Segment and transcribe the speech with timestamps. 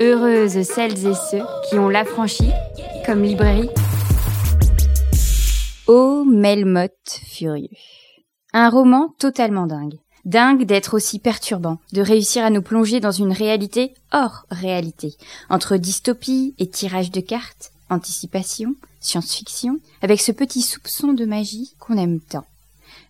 [0.00, 2.52] Heureuses celles et ceux qui ont l'affranchi
[3.04, 3.68] comme librairie.
[5.88, 6.92] Ô Melmoth
[7.26, 7.66] furieux.
[8.52, 9.98] Un roman totalement dingue.
[10.24, 15.16] Dingue d'être aussi perturbant, de réussir à nous plonger dans une réalité hors réalité,
[15.50, 21.96] entre dystopie et tirage de cartes, anticipation, science-fiction, avec ce petit soupçon de magie qu'on
[21.96, 22.46] aime tant.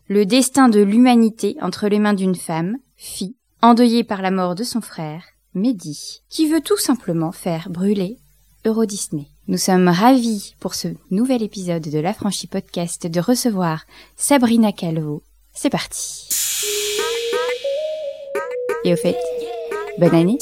[0.08, 4.64] Le destin de l'humanité entre les mains d'une femme, fille, endeuillée par la mort de
[4.64, 5.22] son frère,
[5.54, 8.18] Mehdi, qui veut tout simplement faire brûler
[8.66, 9.28] Euro Disney.
[9.46, 13.84] Nous sommes ravis pour ce nouvel épisode de l'Affranchi Podcast de recevoir
[14.16, 15.22] Sabrina Calvo.
[15.52, 16.28] C'est parti.
[18.84, 19.16] Et au fait,
[19.98, 20.38] bonne année.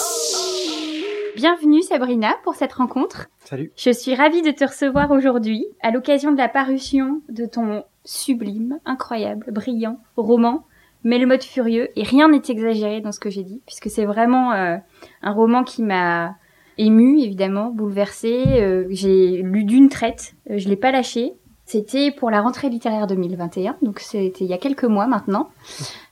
[1.37, 3.29] Bienvenue Sabrina pour cette rencontre.
[3.45, 3.73] Salut.
[3.77, 8.81] Je suis ravie de te recevoir aujourd'hui à l'occasion de la parution de ton sublime,
[8.85, 10.65] incroyable, brillant roman
[11.07, 14.77] Melmoth furieux et rien n'est exagéré dans ce que j'ai dit puisque c'est vraiment euh,
[15.23, 16.35] un roman qui m'a
[16.79, 18.45] ému évidemment, bouleversé.
[18.61, 21.35] Euh, j'ai lu d'une traite, euh, je l'ai pas lâché.
[21.65, 25.51] C'était pour la rentrée littéraire 2021, donc c'était il y a quelques mois maintenant.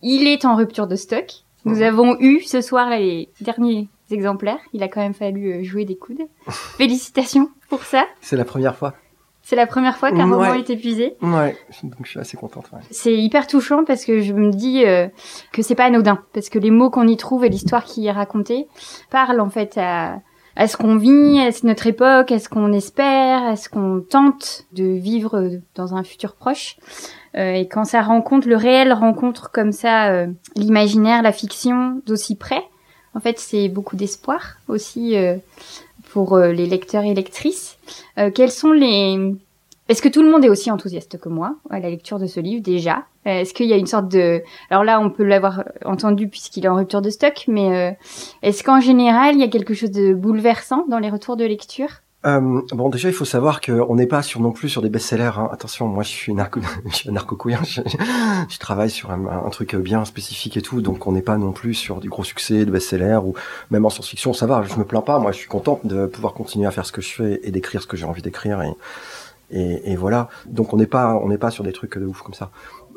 [0.02, 1.26] Il est en rupture de stock.
[1.64, 4.58] Nous avons eu ce soir les derniers exemplaires.
[4.72, 6.22] Il a quand même fallu euh, jouer des coudes.
[6.48, 8.04] Félicitations pour ça.
[8.20, 8.94] C'est la première fois.
[9.46, 10.48] C'est la première fois qu'un Ouais.
[10.48, 11.16] roman est épuisé.
[11.20, 12.64] Ouais, donc je suis assez contente.
[12.72, 12.80] ouais.
[12.90, 15.06] C'est hyper touchant parce que je me dis euh,
[15.52, 18.06] que c'est pas anodin parce que les mots qu'on y trouve et l'histoire qui y
[18.06, 18.66] est racontée
[19.10, 20.20] parlent en fait à,
[20.56, 24.64] à ce qu'on vit, à notre époque, à ce qu'on espère, à ce qu'on tente
[24.72, 26.76] de vivre dans un futur proche.
[27.36, 32.34] Euh, et quand ça rencontre le réel rencontre comme ça euh, l'imaginaire, la fiction d'aussi
[32.36, 32.62] près,
[33.14, 35.36] en fait c'est beaucoup d'espoir aussi euh,
[36.14, 37.76] pour euh, les lecteurs et lectrices.
[38.18, 39.34] Euh, quels sont les
[39.90, 42.40] est-ce que tout le monde est aussi enthousiaste que moi à la lecture de ce
[42.40, 43.04] livre déjà?
[43.26, 44.42] Euh, Est-ce qu'il y a une sorte de...
[44.70, 47.98] Alors là, on peut l'avoir entendu puisqu'il est en rupture de stock, mais
[48.40, 51.90] est-ce qu'en général, il y a quelque chose de bouleversant dans les retours de lecture?
[52.26, 55.32] Euh, bon, déjà, il faut savoir qu'on n'est pas sur non plus sur des best-sellers.
[55.36, 55.50] hein.
[55.52, 57.64] Attention, moi, je suis narco, je suis narco-couillard.
[57.64, 57.82] Je,
[58.48, 61.52] je travaille sur un, un truc bien spécifique et tout, donc on n'est pas non
[61.52, 63.34] plus sur du gros succès de best-sellers ou
[63.70, 64.32] même en science-fiction.
[64.32, 65.18] Ça va, je me plains pas.
[65.18, 67.82] Moi, je suis contente de pouvoir continuer à faire ce que je fais et d'écrire
[67.82, 68.72] ce que j'ai envie d'écrire et,
[69.50, 70.28] et, et voilà.
[70.46, 72.50] Donc, on n'est pas, on n'est pas sur des trucs de ouf comme ça.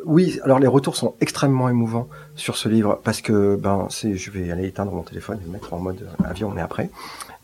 [0.05, 4.31] Oui, alors les retours sont extrêmement émouvants sur ce livre parce que ben c'est, je
[4.31, 6.89] vais aller éteindre mon téléphone et le mettre en mode euh, avion, mais après.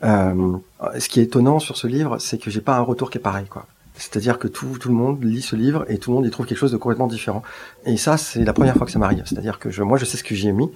[0.02, 0.56] Euh,
[0.98, 3.20] ce qui est étonnant sur ce livre, c'est que j'ai pas un retour qui est
[3.20, 3.66] pareil, quoi.
[3.96, 6.46] C'est-à-dire que tout, tout le monde lit ce livre et tout le monde y trouve
[6.46, 7.44] quelque chose de complètement différent.
[7.86, 9.22] Et ça, c'est la première fois que ça m'arrive.
[9.24, 10.68] C'est-à-dire que je, moi, je sais ce que j'y ai mis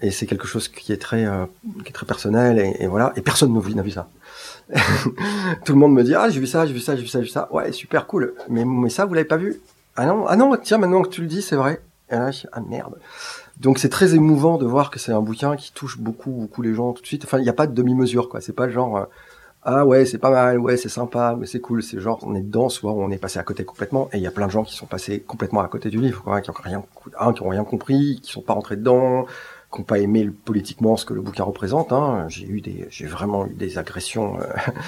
[0.00, 1.44] et c'est quelque chose qui est très, euh,
[1.84, 3.12] qui est très personnel et, voilà.
[3.16, 4.08] Et personne ne n'a vu ça.
[5.64, 7.18] tout le monde me dit ah j'ai vu ça, j'ai vu ça, j'ai vu ça,
[7.18, 7.46] j'ai vu ça.
[7.52, 8.32] Ouais, super cool.
[8.48, 9.60] Mais mais ça, vous l'avez pas vu?
[9.96, 10.56] Ah non, ah non.
[10.62, 11.82] Tiens, maintenant que tu le dis, c'est vrai.
[12.10, 12.98] Ah merde.
[13.58, 16.74] Donc c'est très émouvant de voir que c'est un bouquin qui touche beaucoup, beaucoup les
[16.74, 17.24] gens tout de suite.
[17.24, 18.40] Enfin, il n'y a pas de demi-mesure, quoi.
[18.40, 19.04] C'est pas genre, euh,
[19.62, 21.82] ah ouais, c'est pas mal, ouais, c'est sympa, mais c'est cool.
[21.82, 24.08] C'est genre, on est dedans, soit on est passé à côté complètement.
[24.12, 26.22] Et il y a plein de gens qui sont passés complètement à côté du livre,
[26.22, 26.84] quoi, qui ont rien,
[27.18, 29.26] un, qui ont rien compris, qui sont pas rentrés dedans,
[29.72, 31.92] qui n'ont pas aimé politiquement ce que le bouquin représente.
[31.92, 32.26] Hein.
[32.28, 34.44] J'ai eu des, j'ai vraiment eu des agressions, euh,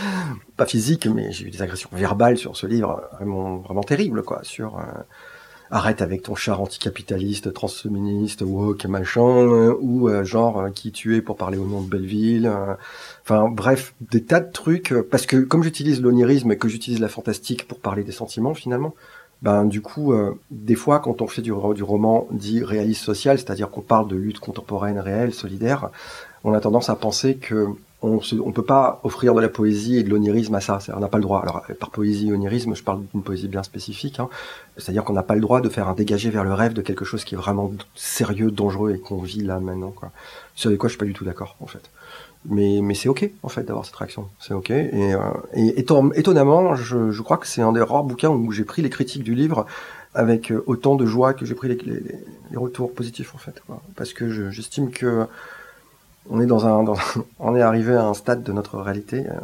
[0.56, 4.40] pas physiques, mais j'ai eu des agressions verbales sur ce livre, vraiment, vraiment terribles, quoi,
[4.42, 4.78] sur.
[4.78, 4.82] euh,
[5.70, 11.16] arrête avec ton char anticapitaliste, transféministe, woke, machin, euh, ou euh, genre euh, qui tu
[11.16, 12.46] es pour parler au nom de Belleville.
[12.46, 12.74] euh,
[13.22, 14.94] Enfin bref, des tas de trucs.
[15.10, 18.94] parce que comme j'utilise l'onirisme et que j'utilise la fantastique pour parler des sentiments finalement,
[19.42, 23.38] ben du coup, euh, des fois quand on fait du, du roman dit réaliste social,
[23.38, 25.90] c'est-à-dire qu'on parle de lutte contemporaine réelle, solidaire,
[26.44, 27.68] on a tendance à penser que
[28.04, 30.78] on on peut pas offrir de la poésie et de l'onirisme à ça.
[30.94, 31.40] On n'a pas le droit.
[31.40, 34.20] Alors par poésie et onirisme, je parle d'une poésie bien spécifique.
[34.20, 34.28] Hein.
[34.76, 37.04] C'est-à-dire qu'on n'a pas le droit de faire un dégagé vers le rêve de quelque
[37.04, 39.90] chose qui est vraiment sérieux, dangereux et qu'on vit là maintenant.
[39.90, 40.10] Quoi.
[40.54, 41.90] Ce avec quoi je suis pas du tout d'accord en fait.
[42.46, 44.28] Mais, c'est ok en fait d'avoir cette réaction.
[44.38, 44.70] C'est ok.
[44.70, 48.82] Et, euh, étonnamment, je, je crois que c'est un des rares bouquins où j'ai pris
[48.82, 49.66] les critiques du livre
[50.14, 53.62] avec euh, autant de joie que j'ai pris les, retours positifs en fait.
[53.96, 55.26] Parce que je- j'estime que
[56.30, 56.40] on
[57.56, 59.40] est arrivé à un stade de notre réalité euh,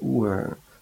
[0.00, 0.26] où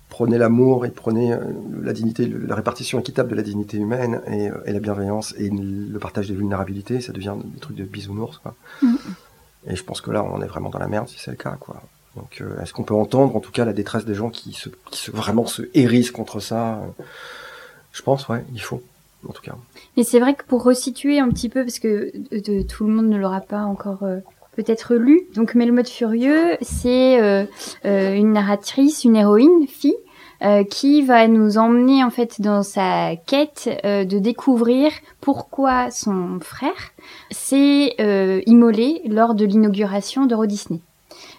[0.09, 1.35] prenez l'amour et prenez
[1.83, 7.01] la répartition équitable de la dignité humaine et, la bienveillance et le partage des vulnérabilités,
[7.01, 8.55] ça devient des trucs de bisounours quoi.
[8.83, 8.99] Mhm.
[9.69, 11.57] Et je pense que là, on est vraiment dans la merde si c'est le cas
[11.59, 11.83] quoi.
[12.17, 14.71] Donc, euh, est-ce qu'on peut entendre en tout cas la détresse des gens qui se,
[14.91, 17.03] qui se vraiment se hérissent contre ça euh,
[17.93, 18.83] Je pense, ouais, il faut,
[19.29, 19.55] en tout cas.
[19.99, 23.09] Et c'est vrai que pour resituer un petit peu, parce que de, tout le monde
[23.09, 24.21] ne l'aura pas encore euh,
[24.57, 27.47] peut-être lu, donc Melmoth Furieux, c'est
[27.85, 29.95] une narratrice, une héroïne, fille,
[30.43, 34.91] euh, qui va nous emmener en fait dans sa quête euh, de découvrir
[35.21, 36.93] pourquoi son frère
[37.31, 40.81] s'est euh, immolé lors de l'inauguration d'Euro Disney.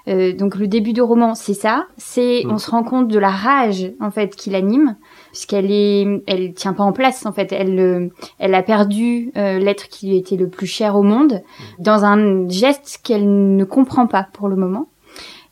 [0.08, 1.86] Euh, donc le début du roman, c'est ça.
[1.98, 2.52] C'est Mm.
[2.52, 4.96] on se rend compte de la rage en fait qui l'anime,
[5.32, 7.52] puisqu'elle est, elle tient pas en place en fait.
[7.52, 8.10] Elle, euh,
[8.40, 11.42] elle a perdu euh, l'être qui lui était le plus cher au monde
[11.80, 14.88] dans un geste qu'elle ne comprend pas pour le moment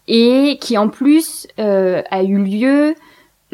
[0.07, 2.95] et qui en plus euh, a eu lieu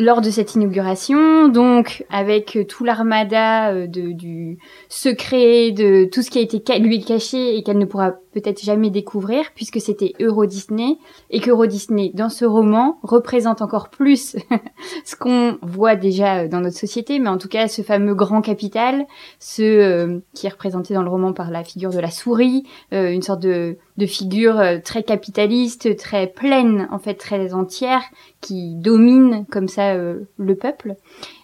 [0.02, 4.58] lors de cette inauguration, donc avec euh, tout l'armada euh, du
[4.90, 8.90] secret, de tout ce qui a été lui caché et qu'elle ne pourra peut-être jamais
[8.90, 10.98] découvrir, puisque c'était Euro Disney,
[11.30, 14.36] et qu'Euro Disney, dans ce roman, représente encore plus
[15.06, 18.42] ce qu'on voit déjà euh, dans notre société, mais en tout cas ce fameux grand
[18.42, 19.06] capital,
[19.40, 22.64] ce euh, qui est représenté dans le roman par la figure de la souris,
[22.94, 28.02] euh, une sorte de, de figure euh, très capitaliste, très pleine, en fait très entière,
[28.42, 30.96] qui domine comme ça euh, le peuple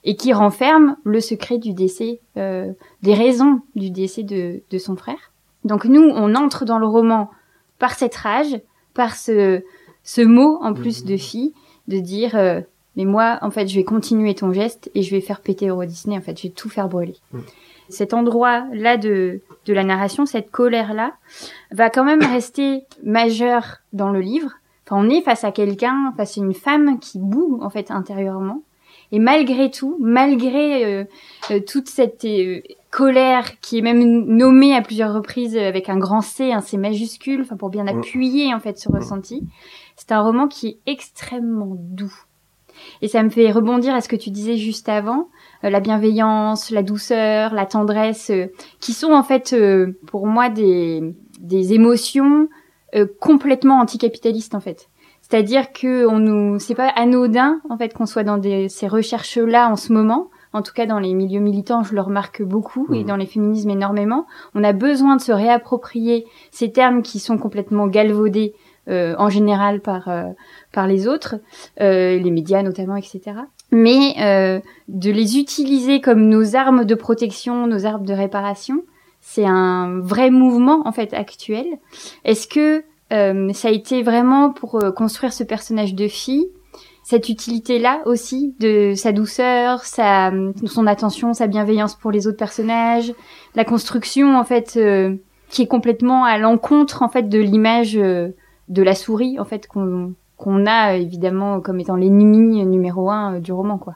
[0.04, 5.32] et qui renferme le secret du décès, des raisons du décès de, de son frère.
[5.68, 7.30] Donc nous, on entre dans le roman
[7.80, 8.60] par cette rage,
[8.94, 9.62] par ce,
[10.04, 11.10] ce mot en plus Mhm.
[11.12, 11.54] de fille,
[11.88, 12.62] de dire euh,
[12.96, 15.86] mais moi, en fait, je vais continuer ton geste et je vais faire péter Euro
[15.86, 17.16] Disney, en fait, je vais tout faire brûler.
[17.34, 17.44] Mhm.
[17.90, 21.14] Cet endroit-là de, de la narration, cette colère-là,
[21.72, 24.52] va quand même rester majeur dans le livre.
[24.86, 28.64] Enfin, on est face à quelqu'un, face à une femme qui boue, en fait, intérieurement.
[29.12, 31.04] Et malgré tout, malgré euh,
[31.52, 32.26] euh, toute cette
[32.92, 37.42] colère qui est même nommée à plusieurs reprises avec un grand C, un C majuscule,
[37.42, 37.90] enfin pour bien Mm.
[38.00, 38.96] appuyer en fait ce Mm.
[38.96, 39.44] ressenti,
[39.96, 42.14] c'est un roman qui est extrêmement doux.
[43.02, 45.30] Et ça me fait rebondir à ce que tu disais juste avant,
[45.64, 48.48] euh, la bienveillance, la douceur, la tendresse, euh,
[48.80, 51.02] qui sont en fait euh, pour moi des,
[51.40, 52.48] des émotions
[53.20, 54.88] complètement anticapitalistes en fait.
[55.22, 59.70] C'est-à-dire que on nous, c'est pas anodin en fait qu'on soit dans des, ces recherches-là
[59.70, 60.30] en ce moment.
[60.58, 63.06] En tout cas, dans les milieux militants, je le remarque beaucoup, et Mhm.
[63.08, 64.26] dans les féminismes énormément.
[64.56, 68.54] On a besoin de se réapproprier ces termes qui sont complètement galvaudés
[68.90, 70.24] euh, en général par euh,
[70.72, 71.36] par les autres,
[71.82, 73.20] euh, les médias notamment, etc.
[73.72, 78.84] Mais de les utiliser comme nos armes de protection, nos armes de réparation,
[79.20, 81.66] c'est un vrai mouvement en fait actuel.
[82.24, 86.48] Est-ce que ça a été vraiment pour construire ce personnage de fille,
[87.08, 90.30] cette utilité-là aussi de sa douceur, sa,
[90.66, 93.14] son attention, sa bienveillance pour les autres personnages,
[93.56, 95.16] la construction en fait euh,
[95.48, 98.36] qui est complètement à l'encontre en fait de l'image euh,
[98.68, 103.40] de la souris en fait qu'on qu'on a évidemment comme étant l'ennemi numéro un euh,
[103.40, 103.96] du roman quoi.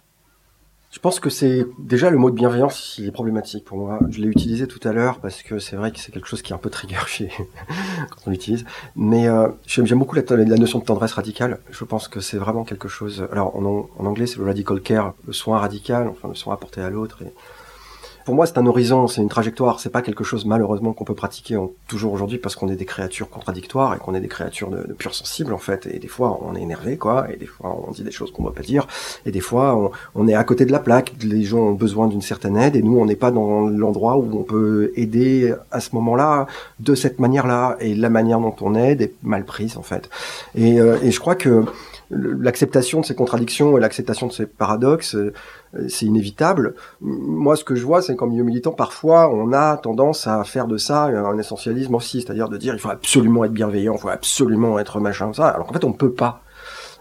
[0.92, 4.00] Je pense que c'est déjà le mot de bienveillance, il est problématique pour moi.
[4.10, 6.52] Je l'ai utilisé tout à l'heure parce que c'est vrai que c'est quelque chose qui
[6.52, 7.30] est un peu trigger chez
[8.10, 8.66] quand on l'utilise.
[8.98, 11.60] Mais euh, j'aime beaucoup la, notion de tendresse radicale.
[11.72, 13.26] Je pense que c'est vraiment quelque chose.
[13.32, 16.54] Alors en, an- en anglais c'est le radical care, le soin radical, enfin le soin
[16.56, 17.20] apporté à l'autre.
[18.26, 19.80] Pour moi c'est un horizon, c'est une trajectoire.
[19.80, 22.86] C'est pas quelque chose malheureusement qu'on peut pratiquer en- toujours aujourd'hui parce qu'on est des
[22.86, 25.88] créatures contradictoires et qu'on est des créatures de, pure sensibles en fait.
[25.92, 28.44] Et des fois on est énervé quoi, et des fois on dit des choses qu'on
[28.44, 28.88] doit pas dire,
[29.26, 32.08] et des fois on, on est à côté de la plaque, les gens ont besoin
[32.08, 35.80] d'une certaine aide et nous on n'est pas dans l'endroit où on peut aider à
[35.80, 36.48] ce moment-là
[36.80, 40.10] de cette manière-là et la manière dont on aide est mal prise en fait.
[40.56, 41.64] Et, euh, et je crois que
[42.12, 45.34] l'acceptation de ces contradictions et l'acceptation de ces paradoxes, euh,
[45.88, 46.76] c'est inévitable.
[47.02, 50.68] Moi, ce que je vois, c'est qu'en milieu militant, parfois, on a tendance à faire
[50.68, 54.10] de ça un essentialisme aussi, c'est-à-dire de dire il faut absolument être bienveillant, il faut
[54.10, 56.42] absolument être machin, ça, alors qu'en fait, on ne peut pas.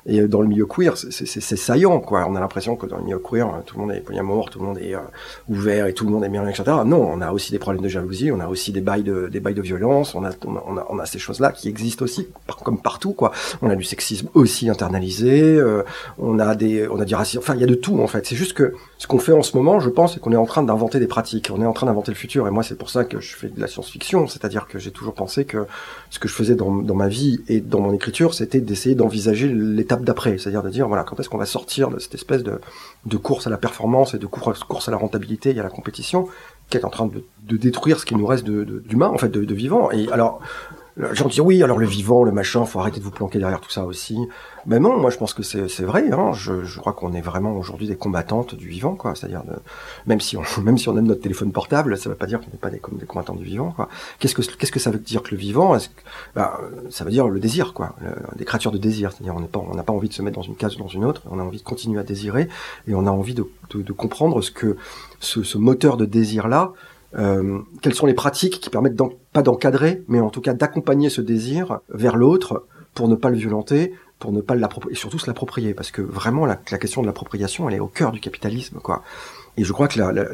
[0.07, 2.27] Et dans le milieu queer, c'est- saillant, quoi.
[2.29, 4.59] On a l'impression que dans le milieu queer, euh, tout le monde est polyamour, tout
[4.59, 5.01] le monde est euh,
[5.49, 6.65] ouvert et tout le monde est bien, etc.
[6.87, 9.41] Non, on a aussi des problèmes de jalousie, on a aussi des bails de, des
[9.41, 12.29] bails de violence, on a, on a, on a, ces choses-là qui existent aussi,
[12.65, 13.33] comme partout, quoi.
[13.63, 15.83] On a du sexisme aussi internalisé, euh,
[16.19, 18.27] on a des, on a du racisme, enfin, il y a de tout, en fait.
[18.27, 20.47] C'est juste que ce qu'on fait en ce moment, je pense, c'est qu'on est en
[20.47, 22.47] train d'inventer des pratiques, on est en train d'inventer le futur.
[22.47, 25.15] Et moi, c'est pour ça que je fais de la science-fiction, c'est-à-dire que j'ai toujours
[25.15, 25.67] pensé que
[26.11, 29.49] ce que je faisais dans, dans ma vie et dans mon écriture, c'était d'essayer d'envisager
[29.97, 33.47] d'après, c'est-à-dire de dire voilà quand est-ce qu'on va sortir de cette espèce de, course
[33.47, 36.29] à la performance et de course, à la rentabilité et à la compétition
[36.69, 39.55] qui est en train de, détruire ce qui nous reste d'humain en fait de, de
[39.55, 39.91] vivant.
[39.91, 40.41] Et alors
[40.97, 43.71] gens disent oui alors le vivant, le machin, faut arrêter de vous planquer derrière tout
[43.71, 44.19] ça aussi.
[44.67, 46.11] Ben non, moi je pense que c'est vrai.
[46.13, 49.15] Hein, je, crois qu'on est vraiment aujourd'hui des combattantes du vivant, quoi.
[49.15, 49.43] C'est-à-dire
[50.07, 52.51] même si on même si on aime notre téléphone portable, ça veut pas dire qu'on
[52.51, 53.75] n'est pas des, des combattantes du vivant.
[54.19, 55.77] Qu'est-ce que que ça veut dire que le vivant?
[56.35, 56.51] Ben,
[56.91, 57.95] ça veut dire le désir, quoi.
[58.37, 59.13] Des créatures de désir.
[59.13, 61.05] C'est-à-dire on pas n'a pas envie de se mettre dans une case ou dans une
[61.05, 61.23] autre.
[61.31, 62.49] On a envie de continuer à désirer
[62.87, 63.45] et on a envie de,
[63.93, 64.77] comprendre ce que
[65.21, 66.73] ce, ce moteur de désir là.
[67.19, 69.01] Euh, quelles sont les pratiques qui permettent
[69.33, 73.37] pas d'encadrer, mais en tout cas d'accompagner ce désir vers l'autre pour ne pas le
[73.37, 77.01] violenter, pour ne pas l'approprier, et surtout se l'approprier, parce que vraiment la, la question
[77.03, 79.03] de l'appropriation, elle est au cœur du capitalisme, quoi.
[79.57, 80.25] Et je crois que la,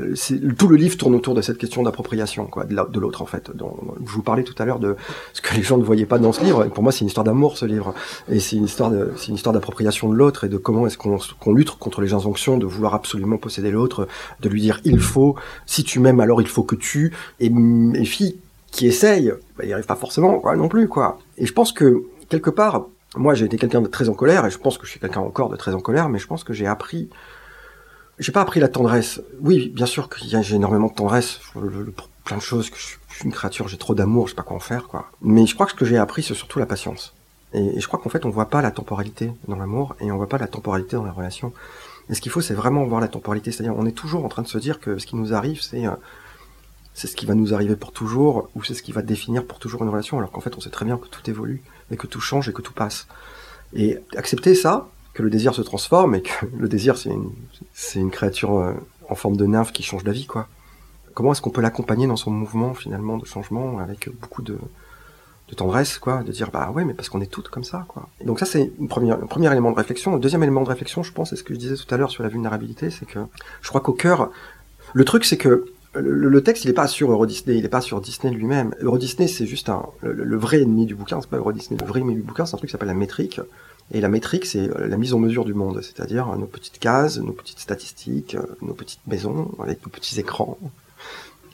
[0.57, 3.51] tout le livre tourne autour de cette question d'appropriation, quoi, de l'autre en fait.
[3.55, 4.97] Donc, je vous parlais tout à l'heure de
[5.33, 6.65] ce que les gens ne voyaient pas dans ce livre.
[6.65, 7.95] Et pour moi, c'est une histoire d'amour, ce livre,
[8.29, 12.13] et c'est une histoire, d'appropriation de l'autre et de comment est-ce qu'on lutte contre les
[12.13, 14.07] injonctions de vouloir absolument posséder l'autre,
[14.41, 17.13] de lui dire il faut, si tu m'aimes alors il faut que tu.
[17.41, 18.37] Et les filles
[18.71, 21.19] qui essayent, bah, ils n'y arrivent pas forcément, quoi, non plus, quoi.
[21.39, 24.51] Et je pense que quelque part, moi, j'ai été quelqu'un de très en colère, et
[24.51, 26.53] je pense que je suis quelqu'un encore de très en colère, mais je pense que
[26.53, 27.09] j'ai appris
[28.19, 29.21] j'ai pas appris la tendresse.
[29.41, 31.63] Oui, bien sûr que j'ai énormément de tendresse pour,
[32.25, 34.61] plein de choses, je suis, une créature, j'ai trop d'amour, je sais pas quoi en
[34.61, 35.11] faire, quoi.
[35.23, 37.15] Mais je crois que ce que j'ai appris, c'est surtout la patience.
[37.53, 40.29] Et, je crois qu'en fait, on voit pas la temporalité dans l'amour et on voit
[40.29, 41.53] pas la temporalité dans la relation.
[42.11, 43.53] Et ce qu'il faut, c'est vraiment voir la temporalité.
[43.53, 45.87] C'est-à-dire, on est toujours en train de se dire que ce qui nous arrive, c'est
[45.87, 45.93] euh,
[46.97, 49.59] c'est ce qui va nous arriver pour toujours, ou c'est ce qui va définir pour
[49.59, 52.07] toujours une relation, alors qu'en fait, on sait très bien que tout évolue, et que
[52.07, 53.07] tout change, et que tout passe.
[53.75, 54.89] Et accepter ça,
[55.23, 57.11] le désir se transforme et que le désir c'est
[57.99, 58.73] une, créature euh,
[59.09, 60.49] en forme de nymphe qui change la vie quoi.
[61.15, 64.59] Comment est-ce qu'on peut l'accompagner dans son mouvement finalement de changement avec beaucoup de,
[65.57, 68.09] tendresse quoi, de dire bah ouais mais parce qu'on est toutes comme ça quoi.
[68.25, 70.15] Donc ça c'est un premier élément de réflexion.
[70.15, 72.11] Le deuxième élément de réflexion je pense c'est ce que je disais tout à l'heure
[72.11, 73.21] sur la vulnérabilité, c'est que
[73.63, 74.31] je crois qu'au cœur,
[74.93, 77.81] le truc c'est que le, texte, il est pas sur Euro Disney, il est pas
[77.81, 78.75] sur Disney lui-même.
[78.81, 81.79] Euro Disney, c'est juste un, le, vrai ennemi du bouquin, c'est pas Euro Disney.
[81.81, 83.41] Le vrai ennemi du bouquin, c'est un truc qui s'appelle la métrique,
[83.93, 86.79] et la métrique, c'est euh, la mise en mesure du monde, c'est-à-dire euh, nos petites
[86.79, 90.59] cases, nos petites statistiques, euh, nos petites maisons avec nos petits écrans.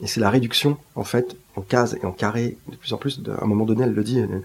[0.01, 3.21] Et c'est la réduction, en fait, en cases et en carrés, de plus en plus.
[3.27, 4.41] à un moment donné, elle le dit, elle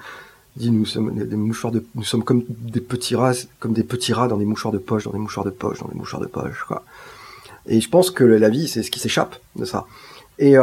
[0.57, 4.13] dit nous sommes des mouchoirs de, nous sommes comme des petits rats, comme des petits
[4.13, 6.27] rats dans des mouchoirs de poche, dans des mouchoirs de poche, dans des mouchoirs de
[6.27, 6.85] poche, quoi.
[7.67, 9.87] Et je pense que la vie, c'est ce qui s'échappe de ça.
[10.39, 10.57] Et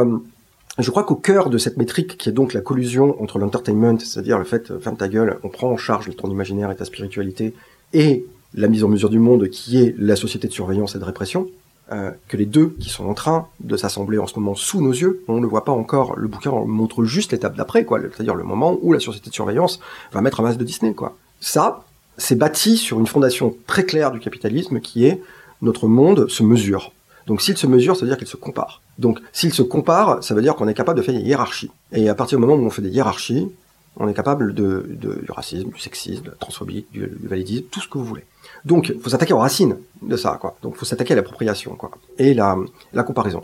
[0.77, 4.37] je crois qu'au cœur de cette métrique, qui est donc la collusion entre l'entertainment, c'est-à-dire
[4.37, 7.53] le fait, euh, ferme ta gueule, on prend en charge ton imaginaire et ta spiritualité,
[7.93, 11.03] et la mise en mesure du monde, qui est la société de surveillance et de
[11.03, 11.47] répression,
[11.91, 14.91] euh, que les deux qui sont en train de s'assembler en ce moment sous nos
[14.91, 18.35] yeux, on ne le voit pas encore, le bouquin montre juste l'étape d'après, quoi, c'est-à-dire
[18.35, 19.79] le moment où la société de surveillance
[20.11, 21.15] va mettre un masque de Disney, quoi.
[21.39, 21.85] Ça,
[22.17, 25.21] c'est bâti sur une fondation très claire du capitalisme qui est
[25.61, 26.91] notre monde se mesure.
[27.27, 28.81] Donc s'il se mesure, ça veut dire qu'il se compare.
[28.99, 31.71] Donc s'il se compare, ça veut dire qu'on est capable de faire des hiérarchies.
[31.91, 33.51] Et à partir du moment où on fait des hiérarchies,
[33.97, 37.87] on est capable de, du racisme, du sexisme, de la transphobie, du, validisme, tout ce
[37.87, 38.25] que vous voulez.
[38.65, 40.57] Donc, faut s'attaquer aux racines de ça, quoi.
[40.61, 41.91] Donc, faut s'attaquer à l'appropriation, quoi.
[42.17, 42.57] Et la,
[42.93, 43.41] la comparaison.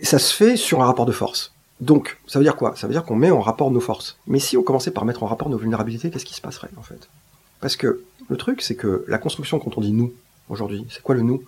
[0.00, 1.52] Et ça se fait sur un rapport de force.
[1.80, 2.74] Donc, ça veut dire quoi?
[2.76, 4.16] Ça veut dire qu'on met en rapport nos forces.
[4.26, 6.82] Mais si on commençait par mettre en rapport nos vulnérabilités, qu'est-ce qui se passerait, en
[6.82, 7.08] fait?
[7.60, 10.12] Parce que le truc, c'est que la construction, quand on dit nous,
[10.48, 11.42] aujourd'hui, c'est quoi le nous?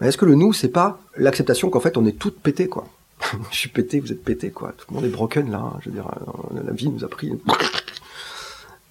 [0.00, 2.86] Est-ce que le nous, c'est pas l'acceptation qu'en fait on est toutes pétées, quoi
[3.50, 4.74] Je suis pété, vous êtes pété, quoi.
[4.76, 5.58] Tout le monde est broken là.
[5.58, 5.78] Hein.
[5.80, 7.32] Je veux dire, euh, la vie nous a pris.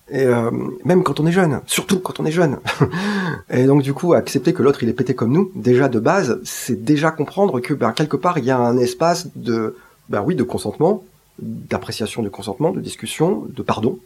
[0.09, 0.51] Et euh,
[0.83, 2.59] même quand on est jeune, surtout quand on est jeune.
[3.49, 6.39] et donc du coup, accepter que l'autre il est pété comme nous, déjà de base,
[6.43, 9.75] c'est déjà comprendre que ben, quelque part il y a un espace de,
[10.09, 11.03] ben oui, de consentement,
[11.39, 13.97] d'appréciation du consentement, de discussion, de pardon,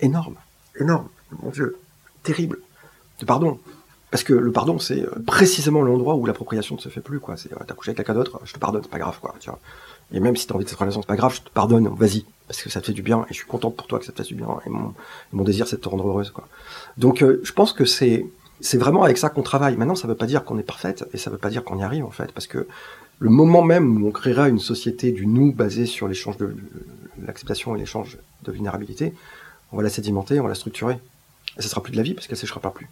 [0.00, 0.34] énorme,
[0.78, 1.08] énorme,
[1.42, 1.78] mon Dieu,
[2.22, 2.58] terrible,
[3.20, 3.58] de pardon.
[4.10, 7.36] Parce que le pardon, c'est euh, précisément l'endroit où l'appropriation ne se fait plus, quoi.
[7.36, 9.50] C'est, euh, t'as couché avec quelqu'un d'autre, je te pardonne, c'est pas grave, quoi, tu
[9.50, 9.58] vois.
[10.12, 12.24] Et même si t'as envie de cette relation, c'est pas grave, je te pardonne, vas-y.
[12.46, 14.12] Parce que ça te fait du bien, et je suis contente pour toi que ça
[14.12, 14.94] te fasse du bien, et mon,
[15.32, 16.48] mon désir, c'est de te rendre heureuse, quoi.
[16.96, 18.26] Donc, euh, je pense que c'est,
[18.60, 19.76] c'est vraiment avec ça qu'on travaille.
[19.76, 21.82] Maintenant, ça veut pas dire qu'on est parfaite, et ça veut pas dire qu'on y
[21.82, 22.66] arrive, en fait, parce que
[23.18, 26.56] le moment même où on créera une société du nous basée sur l'échange de,
[27.26, 29.12] l'acceptation et l'échange de vulnérabilité,
[29.72, 30.98] on va la sédimenter, on va la structurer.
[31.58, 32.88] Et ça sera plus de la vie parce qu'elle séchera pas plus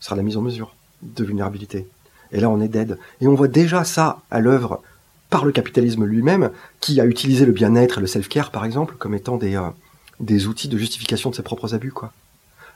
[0.00, 1.86] sera la mise en mesure de vulnérabilité.
[2.32, 2.98] Et là, on est dead.
[3.20, 4.82] Et on voit déjà ça à l'œuvre
[5.30, 6.50] par le capitalisme lui-même,
[6.80, 9.68] qui a utilisé le bien-être et le self-care, par exemple, comme étant des, euh,
[10.20, 12.12] des outils de justification de ses propres abus, quoi.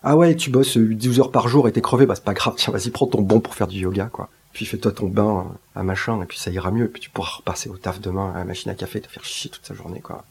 [0.03, 2.55] Ah ouais, tu bosses 12 heures par jour et t'es crevé, bah c'est pas grave,
[2.57, 4.31] tiens, vas-y, prends ton bon pour faire du yoga, quoi.
[4.53, 5.47] Puis fais-toi ton bain
[5.77, 8.33] à machin, et puis ça ira mieux, et puis tu pourras repasser au taf demain
[8.35, 10.25] à la machine à café, te faire chier toute sa journée, quoi.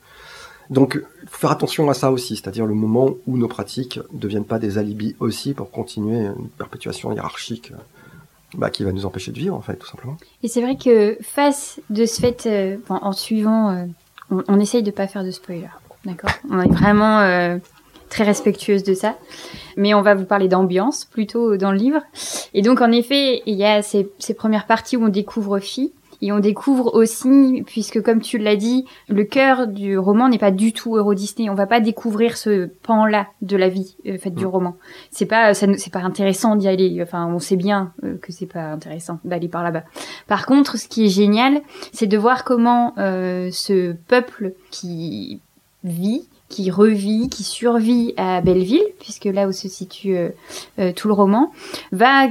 [0.69, 4.45] Donc, faut faire attention à ça aussi, c'est-à-dire le moment où nos pratiques ne deviennent
[4.45, 7.73] pas des alibis aussi pour continuer une perpétuation hiérarchique
[8.55, 10.17] bah, qui va nous empêcher de vivre, en fait, tout simplement.
[10.43, 13.85] Et c'est vrai que face de ce fait, euh, en suivant, euh,
[14.47, 15.69] on, essaye de pas faire de spoiler,
[16.05, 16.31] d'accord?
[16.49, 17.57] On est vraiment euh,
[18.09, 19.17] très respectueuse de ça.
[19.75, 22.01] Mais on va vous parler d'ambiance plutôt dans le livre.
[22.53, 25.93] Et donc, en effet, il y a ces, ces premières parties où on découvre Phi,
[26.21, 30.51] et on découvre aussi, puisque comme tu l'as dit, le cœur du roman n'est pas
[30.51, 31.49] du tout Euro Disney.
[31.49, 34.49] On va pas découvrir ce pan-là de la vie euh, faite du mm.
[34.49, 34.75] roman.
[35.11, 36.99] C'est pas, c'est pas intéressant d'y aller.
[37.01, 39.83] Enfin, on sait bien euh, que c'est pas intéressant d'aller par là-bas.
[40.27, 41.61] Par contre, ce qui est génial,
[41.93, 45.39] c'est de voir comment euh, ce peuple qui
[45.83, 50.17] vit qui revit, qui survit à Belleville, puisque là où se situe
[50.95, 51.51] tout le roman,
[51.91, 52.29] va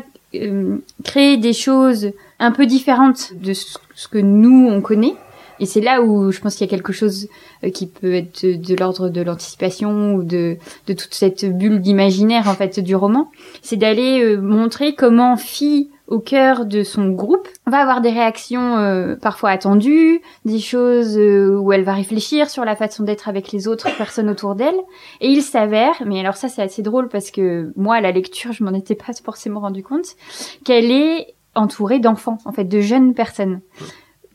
[1.05, 5.15] créer des choses un peu différente de ce que nous on connaît.
[5.61, 7.29] Et c'est là où je pense qu'il y a quelque chose
[7.65, 12.49] euh, qui peut être de, l'ordre de l'anticipation ou de, de toute cette bulle d'imaginaire
[12.49, 13.31] en fait du roman.
[13.63, 18.79] C'est d'aller euh, montrer comment Fille au cœur de son groupe va avoir des réactions
[18.79, 23.69] euh, parfois attendues, des choses où elle va réfléchir sur la façon d'être avec les
[23.69, 24.77] autres personnes autour d'elle.
[25.21, 28.53] Et il s'avère, mais alors ça c'est assez drôle parce que moi à la lecture
[28.53, 30.17] je m'en étais pas forcément rendu compte,
[30.65, 33.61] qu'elle est entourée d'enfants, en fait, de jeunes personnes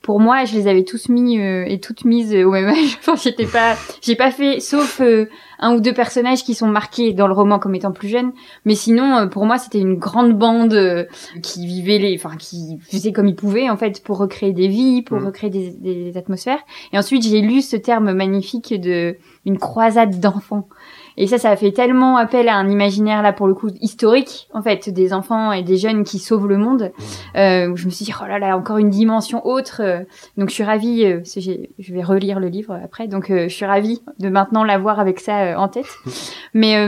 [0.04, 2.98] pour moi, je les avais tous mis euh, et toutes mises au même âge.
[3.00, 7.14] Enfin, j'étais pas, j'ai pas fait, sauf euh, un ou deux personnages qui sont marqués
[7.14, 8.34] dans le roman comme étant plus jeunes.
[8.66, 11.08] Mais sinon, euh, pour moi, c'était une grande bande
[11.42, 15.04] qui vivait les, enfin, qui faisait comme ils pouvaient en fait pour recréer des vies,
[15.04, 15.26] pour mm.
[15.26, 16.60] recréer des, des, atmosphères.
[16.92, 19.16] Et ensuite, j'ai lu ce terme magnifique de
[19.46, 20.68] une croisade d'enfants.
[21.18, 24.48] Et ça, ça a fait tellement appel à un imaginaire là pour le coup historique
[24.54, 26.92] en fait des enfants et des jeunes qui sauvent le monde.
[26.98, 27.38] Mmh.
[27.38, 29.82] Euh, où je me suis dit oh là là encore une dimension autre.
[29.82, 30.00] Euh.
[30.38, 31.06] Donc je suis ravie.
[31.06, 33.08] Euh, je vais relire le livre après.
[33.08, 35.88] Donc euh, je suis ravie de maintenant l'avoir avec ça en tête.
[36.54, 36.88] Mais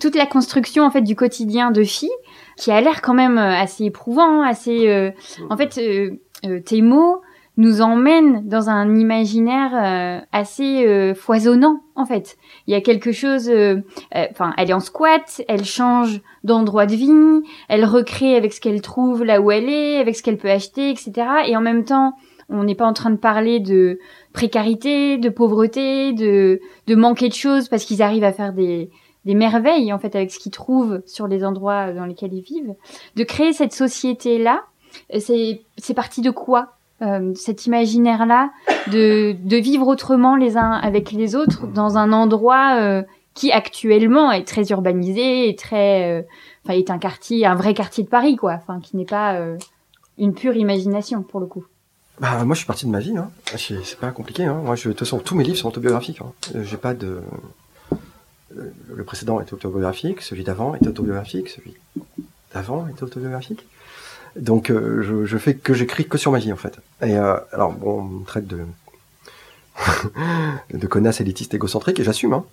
[0.00, 2.10] toute la construction en fait du quotidien de filles
[2.56, 5.12] qui a l'air quand même assez éprouvant, assez.
[5.50, 5.80] en fait,
[6.64, 7.20] tes mots
[7.56, 12.36] nous emmène dans un imaginaire euh, assez euh, foisonnant en fait.
[12.66, 13.80] Il y a quelque chose, euh,
[14.12, 18.80] enfin, elle est en squat, elle change d'endroit de vie, elle recrée avec ce qu'elle
[18.80, 21.12] trouve là où elle est, avec ce qu'elle peut acheter, etc.
[21.46, 22.14] Et en même temps,
[22.48, 24.00] on n'est pas en train de parler de
[24.32, 28.90] précarité, de pauvreté, de, de manquer de choses parce qu'ils arrivent à faire des,
[29.24, 32.74] des merveilles en fait avec ce qu'ils trouvent sur les endroits dans lesquels ils vivent.
[33.14, 34.64] De créer cette société là,
[35.18, 36.74] c'est c'est parti de quoi?
[37.02, 38.50] Euh, cet imaginaire-là
[38.92, 43.02] de, de vivre autrement les uns avec les autres dans un endroit euh,
[43.34, 46.22] qui actuellement est très urbanisé très, euh,
[46.64, 48.52] enfin, est un quartier, un vrai quartier de Paris, quoi.
[48.54, 49.40] Enfin, qui n'est pas
[50.18, 51.64] une pure imagination pour le coup.
[52.20, 53.16] Bah, moi, je suis parti de ma vie.
[53.16, 53.30] Hein.
[53.56, 54.44] C'est pas compliqué.
[54.44, 54.60] Hein.
[54.64, 56.20] Moi, je, de toute façon, tous mes livres sont autobiographiques.
[56.20, 56.32] Hein.
[56.62, 57.22] J'ai pas de.
[58.52, 61.74] Le précédent était autobiographique, celui d'avant était autobiographique, celui
[62.54, 63.66] d'avant était autobiographique.
[64.36, 66.78] Donc euh, je, je, fais que j'écris que sur ma vie en fait.
[67.02, 68.60] Et euh, alors bon, on me traite de
[70.72, 72.32] de connasse élitiste égocentrique et j'assume.
[72.32, 72.44] Hein.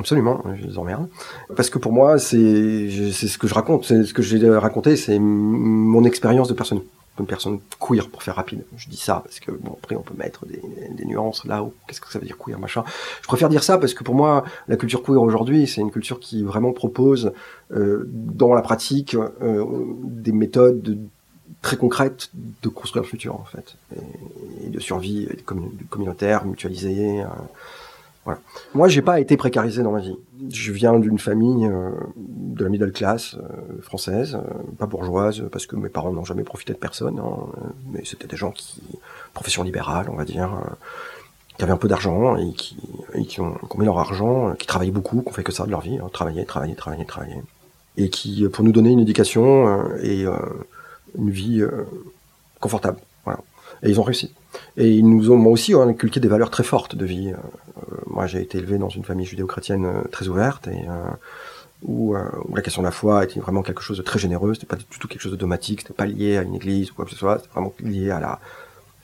[0.00, 1.08] Absolument, je les emmerde.
[1.56, 4.96] Parce que pour moi, c'est c'est ce que je raconte, c'est ce que j'ai raconté,
[4.96, 6.82] c'est mon expérience de personne
[7.20, 8.64] une personne queer pour faire rapide.
[8.76, 12.00] Je dis ça parce que bon après on peut mettre des, nuances là où qu'est-ce
[12.00, 12.82] que ça veut dire queer machin?
[13.22, 16.18] Je préfère dire ça parce que pour moi la culture queer aujourd'hui c'est une culture
[16.18, 17.32] qui vraiment propose
[17.72, 19.64] euh, dans la pratique euh,
[20.02, 20.98] des méthodes
[21.62, 22.30] très concrètes
[22.62, 23.76] de construire le futur en fait
[24.64, 25.28] et, de survie
[25.90, 27.22] communautaire mutualisée.
[27.22, 27.26] Euh,
[28.24, 28.40] voilà.
[28.74, 30.16] Moi, j'ai pas été précarisé dans ma vie.
[30.50, 31.70] Je viens d'une famille
[32.16, 33.36] de la middle class
[33.82, 37.46] française, euh, pas bourgeoise, parce que mes parents n'ont jamais profité de personne, hein,
[37.92, 38.82] mais c'était des gens qui,
[39.32, 40.50] profession libérale, on va dire,
[41.56, 45.28] qui avaient un peu d'argent et qui, ont, mis leur argent, qui travaillaient beaucoup, qui
[45.28, 47.36] ont fait que ça de leur vie, hein, travailler, travailler, travailler, travailler,
[47.96, 50.24] et qui, pour nous donner une éducation et
[51.16, 51.64] une vie
[52.60, 52.98] confortable.
[53.24, 53.40] Voilà.
[53.82, 54.32] Et ils ont réussi.
[54.76, 57.32] Et ils nous ont aussi inculqué des valeurs très fortes de vie.
[57.32, 61.10] Euh, moi, j'ai été élevé dans une famille judéo-chrétienne euh, très ouverte et euh,
[61.82, 64.54] où, où, la question de la foi était vraiment quelque chose de très généreux.
[64.54, 65.80] C'était pas du tout quelque chose de dogmatique.
[65.82, 67.38] C'était pas lié à une église ou quoi que ce soit.
[67.38, 68.40] C'était vraiment lié à la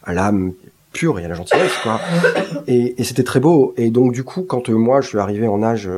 [0.03, 0.55] à l'âme
[0.93, 2.01] pure et à la gentillesse, quoi.
[2.67, 3.75] Et, c'était très beau.
[3.77, 5.91] Et donc, du coup, quand moi, je suis arrivé en âge,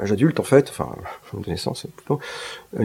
[0.00, 0.88] âge adulte, en fait, enfin,
[1.34, 2.18] de naissance plutôt,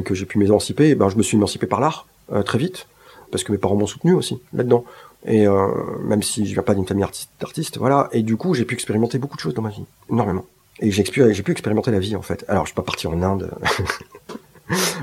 [0.04, 2.06] que j'ai pu m'émanciper, ben, je me suis émancipé par l'art,
[2.46, 2.88] très vite,
[3.32, 4.84] parce que mes parents m'ont soutenu aussi, là-dedans.
[5.26, 5.68] Et euh,
[6.04, 7.06] même si je viens pas d'une famille
[7.40, 8.10] d'artistes, voilà.
[8.12, 10.46] Et du coup, j'ai pu expérimenter beaucoup de choses dans ma vie, énormément.
[10.82, 12.46] Et j'ai pu, expérimenter la vie en fait.
[12.48, 13.52] Alors, je suis pas parti en Inde.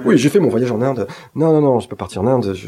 [0.05, 1.07] oui, j'ai fait mon voyage en Inde.
[1.35, 2.55] Non, non, non, je suis pas parti en Inde.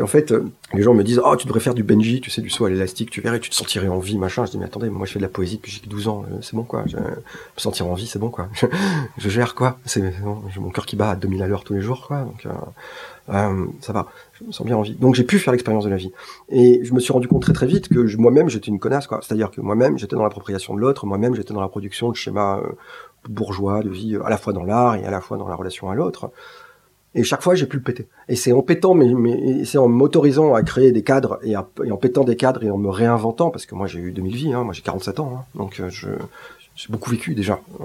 [0.00, 0.34] En fait,
[0.74, 2.70] les gens me disent, oh, tu devrais faire du Benji, tu sais, du saut à
[2.70, 4.44] l'élastique, tu verrais, tu te sentirais en vie, machin.
[4.44, 6.38] Je dis, mais attendez, moi, je fais de la poésie depuis j'ai 12 ans, euh,
[6.42, 6.82] c'est bon, quoi.
[6.86, 6.96] Je...
[6.96, 7.02] me
[7.56, 8.48] sentir en vie, c'est bon, quoi.
[9.16, 9.78] Je, gère, quoi.
[9.84, 10.02] C'est
[10.52, 12.22] j'ai mon cœur qui bat à 2000 à l'heure tous les jours, quoi.
[12.22, 12.50] Donc, euh,
[13.28, 14.06] euh, ça va,
[14.38, 14.94] je me sens bien en vie.
[14.94, 16.12] Donc j'ai pu faire l'expérience de la vie.
[16.48, 19.20] Et je me suis rendu compte très très vite que moi-même j'étais une connasse, quoi.
[19.22, 22.58] C'est-à-dire que moi-même j'étais dans l'appropriation de l'autre, moi-même j'étais dans la production de schémas
[22.58, 22.68] euh,
[23.28, 25.90] bourgeois de vie, à la fois dans l'art et à la fois dans la relation
[25.90, 26.30] à l'autre.
[27.14, 28.06] Et chaque fois, j'ai pu le péter.
[28.28, 32.24] Et c'est en pétant, mais, c'est en m'autorisant à créer des cadres et, en pétant
[32.24, 34.74] des cadres et en me réinventant, parce que moi j'ai eu 2000 vies, hein, moi
[34.74, 36.10] j'ai 47 ans, hein, donc euh, je
[36.76, 37.58] j'ai beaucoup vécu déjà.
[37.80, 37.84] Euh,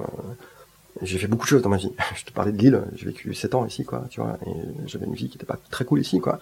[1.01, 1.93] j'ai fait beaucoup de choses dans ma vie.
[2.15, 4.51] Je te parlais de Lille, j'ai vécu 7 ans ici, quoi, tu vois, et
[4.85, 6.37] j'avais une vie qui était pas très cool ici, quoi.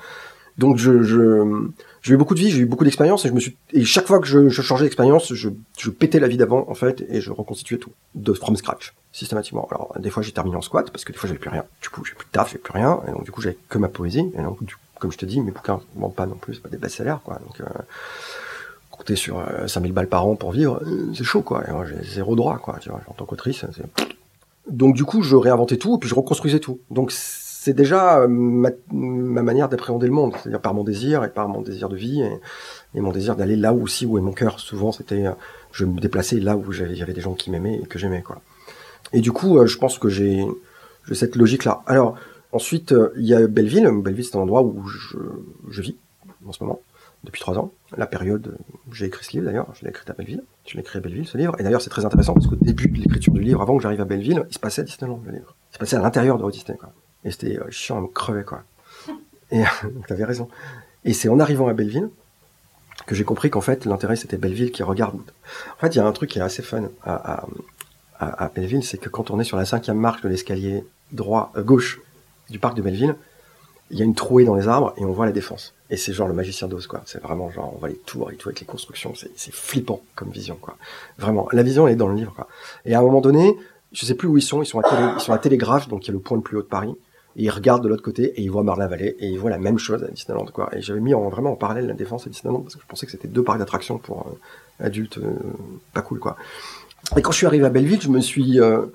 [0.59, 1.69] Donc je, je
[2.01, 4.07] j'ai eu beaucoup de vie, j'ai eu beaucoup d'expérience et je me suis et chaque
[4.07, 7.21] fois que je, je changeais d'expérience, je, je pétais la vie d'avant en fait et
[7.21, 9.69] je reconstituais tout de from scratch systématiquement.
[9.71, 11.63] Alors des fois j'ai terminé en squat parce que des fois j'avais plus rien.
[11.81, 13.77] Du coup j'ai plus de taf, j'ai plus rien et donc du coup j'avais que
[13.77, 14.59] ma poésie et donc
[14.99, 17.39] comme je te dis mes bouquins vendent pas non plus, c'est pas des best-sellers quoi.
[17.45, 17.65] Donc euh,
[18.91, 21.63] compter sur 5000 euh, balles par an pour vivre, euh, c'est chaud quoi.
[21.85, 23.63] j'ai zéro droit quoi, tu vois, en tant qu'autrice,
[24.69, 26.79] donc du coup je réinventais tout et puis je reconstruisais tout.
[26.91, 27.11] Donc
[27.61, 31.61] c'est déjà euh, ma, manière d'appréhender le monde, c'est-à-dire par mon désir et par mon
[31.61, 32.21] désir de vie
[32.93, 34.61] et, mon désir d'aller là où aussi où est mon cœur.
[34.61, 35.33] Souvent, c'était euh,
[35.73, 38.41] je me déplaçais là où j'avais des gens qui m'aimaient et que j'aimais quoi.
[39.11, 40.45] Et du coup, euh, je pense que j'ai
[41.11, 41.83] cette logique là.
[41.85, 42.15] Alors
[42.53, 43.89] ensuite, il y a Belleville.
[43.91, 45.97] Belleville, c'est un endroit où je, vis
[46.47, 46.79] en ce moment
[47.25, 47.73] depuis trois ans.
[47.97, 48.55] La période,
[48.93, 51.27] j'ai écrit ce livre d'ailleurs, je l'ai écrit à Belleville, je l'ai écrit à Belleville
[51.27, 53.75] ce livre, et d'ailleurs c'est très intéressant parce qu'au début de l'écriture du livre, avant
[53.75, 55.55] que j'arrive à Belleville, il se passait à Disneyland le livre.
[55.71, 56.93] Il se passait à l'intérieur de Disney quoi.
[57.25, 58.63] Et c'était euh, chiant à me crever, quoi.
[59.51, 59.63] Et
[60.07, 60.49] t'avais raison.
[61.05, 62.09] Et c'est en arrivant à Belleville
[63.05, 65.15] que j'ai compris qu'en fait, l'intérêt, c'était Belleville qui regarde.
[65.15, 69.09] En fait, il y a un truc qui est assez fun à, Belleville, c'est que
[69.09, 72.01] quand on est sur la cinquième marche de l'escalier droit, euh, gauche
[72.49, 73.15] du parc de Belleville,
[73.91, 75.73] il y a une trouée dans les arbres et on voit la défense.
[75.89, 77.01] Et c'est genre le magicien d'Oz, quoi.
[77.05, 79.13] C'est vraiment genre, on voit les tours et tout avec les constructions.
[79.15, 80.77] C'est flippant comme vision, quoi.
[81.17, 81.47] Vraiment.
[81.51, 82.47] La vision, elle est dans le livre, quoi.
[82.85, 83.57] Et à un moment donné,
[83.93, 86.13] je sais plus où ils sont, ils sont à, à Télégraphe, donc il y a
[86.13, 86.93] le point le plus haut de Paris
[87.35, 89.77] et il regarde de l'autre côté et il voit Marne-la-Vallée et il voit la même
[89.77, 90.69] chose à Disneyland quoi.
[90.75, 93.05] Et j'avais mis en, vraiment en parallèle la défense et Disneyland parce que je pensais
[93.05, 95.33] que c'était deux parcs d'attractions pour euh, adultes euh,
[95.93, 96.35] pas cool quoi.
[97.17, 98.85] Et quand je suis arrivé à Belleville, je me suis euh,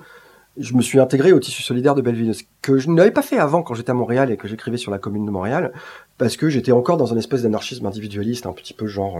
[0.57, 3.37] je me suis intégré au tissu solidaire de Belleville, ce que je n'avais pas fait
[3.37, 5.73] avant quand j'étais à Montréal et que j'écrivais sur la commune de Montréal,
[6.17, 9.19] parce que j'étais encore dans un espèce d'anarchisme individualiste, un petit peu genre,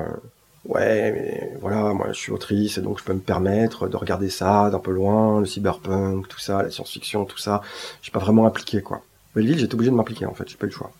[0.67, 4.29] ouais, mais voilà, moi je suis autrice et donc je peux me permettre de regarder
[4.29, 7.61] ça d'un peu loin, le cyberpunk, tout ça, la science-fiction, tout ça.
[8.01, 9.01] Je suis pas vraiment impliqué, quoi.
[9.35, 10.91] Belleville, j'étais obligé de m'impliquer, en fait, j'ai pas eu le choix.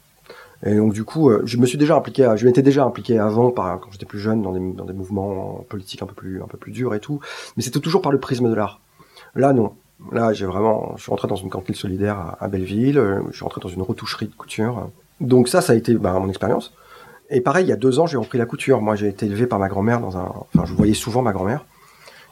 [0.65, 3.51] Et donc du coup, euh, je me suis déjà impliqué, je m'étais déjà impliqué avant,
[3.51, 6.47] par, quand j'étais plus jeune, dans des, dans des mouvements politiques un peu plus, un
[6.47, 7.19] peu plus durs et tout,
[7.58, 8.80] mais c'était toujours par le prisme de l'art.
[9.36, 9.73] Là, non.
[10.12, 13.43] Là, j'ai vraiment, je suis rentré dans une cantine solidaire à, Belleville, euh, je suis
[13.43, 14.89] rentré dans une retoucherie de couture.
[15.21, 16.73] Donc ça, ça a été bah, mon expérience.
[17.29, 18.81] Et pareil, il y a deux ans, j'ai repris la couture.
[18.81, 21.65] Moi, j'ai été élevé par ma grand-mère dans un, enfin, je voyais souvent ma grand-mère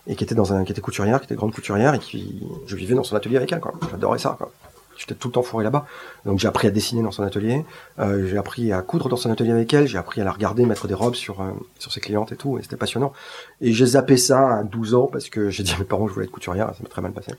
[0.08, 2.75] et qui était dans un, qui était couturière, qui était grande couturière et qui, je
[2.75, 3.73] vivais dans son atelier avec elle, quoi.
[3.89, 4.51] J'adorais ça, quoi.
[4.97, 5.88] J'étais tout le temps fourré là-bas.
[6.25, 7.65] Donc j'ai appris à dessiner dans son atelier,
[7.97, 10.65] euh, j'ai appris à coudre dans son atelier avec elle, j'ai appris à la regarder
[10.65, 13.12] mettre des robes sur euh, sur ses clientes et tout, et c'était passionnant.
[13.60, 16.10] Et j'ai zappé ça à 12 ans parce que j'ai dit à mes parents que
[16.10, 17.32] je voulais être couturière, ça m'a très mal passé.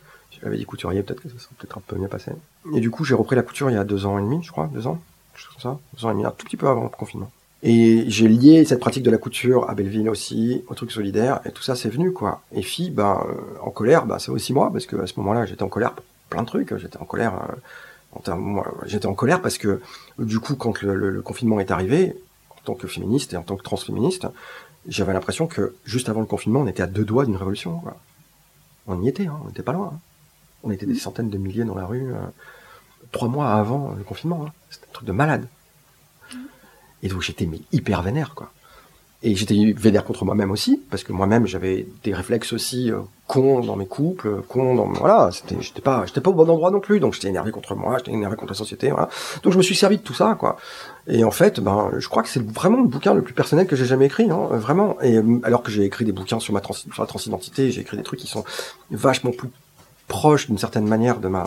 [0.43, 2.33] J'avais dit couturier, peut-être que ça serait peut-être un peu mieux passé.
[2.75, 4.51] Et du coup, j'ai repris la couture il y a deux ans et demi, je
[4.51, 4.99] crois, deux ans,
[5.35, 7.31] chose comme ça, deux ans et demi, un tout petit peu avant le confinement.
[7.67, 11.51] Et j'ai lié cette pratique de la couture à Belleville aussi, au truc solidaire, et
[11.51, 12.43] tout ça c'est venu quoi.
[12.53, 15.47] Et fille, ben euh, en colère, ben c'est aussi moi parce que à ce moment-là
[15.47, 16.77] j'étais en colère pour plein de trucs.
[16.77, 17.33] J'étais en colère,
[18.27, 18.35] euh,
[18.85, 19.81] j'étais en colère parce que
[20.19, 22.15] du coup quand le, confinement est arrivé,
[22.51, 24.27] en tant que féministe et en tant que transféministe,
[24.87, 27.79] j'avais l'impression que juste avant le confinement on était à deux doigts d'une révolution.
[27.79, 27.97] Quoi.
[28.87, 29.93] On y était, hein, on n'était pas loin.
[29.95, 29.99] Hein.
[30.65, 32.19] On était des centaines de milliers dans la rue euh,
[33.11, 34.45] trois mois avant le confinement.
[34.47, 34.53] Hein.
[34.69, 35.47] C'était un truc de malade.
[37.05, 38.51] Et donc j'étais hyper vénère, quoi.
[39.23, 43.61] Et j'étais vénère contre moi-même aussi, parce que moi-même j'avais des réflexes aussi euh, cons
[43.61, 46.81] dans mes couples, cons dans voilà, c'était j'étais pas j'étais pas au bon endroit non
[46.81, 48.91] plus, donc j'étais énervé contre moi, j'étais énervé contre la société.
[49.43, 50.59] Donc je me suis servi de tout ça, quoi.
[51.07, 53.77] Et en fait, ben je crois que c'est vraiment le bouquin le plus personnel que
[53.77, 55.01] j'ai jamais écrit, hein, vraiment.
[55.01, 56.61] Et euh, alors que j'ai écrit des bouquins sur ma
[56.99, 58.45] la transidentité, j'ai écrit des trucs qui sont
[58.91, 59.49] vachement plus
[60.07, 61.47] proches d'une certaine manière de ma.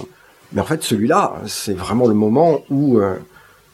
[0.51, 3.17] Mais en fait, celui-là, c'est vraiment le moment où euh,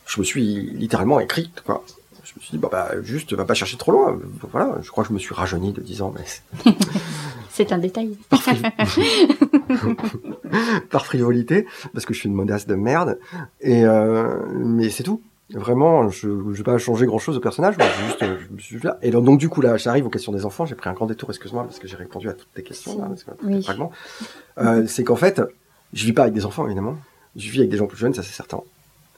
[0.05, 1.83] je me suis littéralement écrite, quoi.
[2.23, 4.17] Je me suis dit, bah, bah, juste, va pas chercher trop loin.
[4.51, 6.73] Voilà, je crois que je me suis rajeuni de 10 ans, mais.
[7.49, 8.17] C'est un détail.
[10.89, 13.19] Par, frivolité, parce que je suis une modasse de merde.
[13.61, 15.21] Et, euh, mais c'est tout.
[15.49, 17.75] Vraiment, je ne vais pas changer grand chose au personnage,
[18.07, 18.97] juste, je me suis là.
[19.03, 20.65] Et donc, du coup, là, j'arrive aux questions des enfants.
[20.65, 23.07] J'ai pris un grand détour, excuse-moi, parce que j'ai répondu à toutes tes questions, là,
[23.07, 23.65] parce que oui.
[24.57, 25.41] euh, c'est qu'en fait,
[25.91, 26.97] je vis pas avec des enfants, évidemment.
[27.35, 28.61] Je vis avec des gens plus jeunes, ça c'est certain.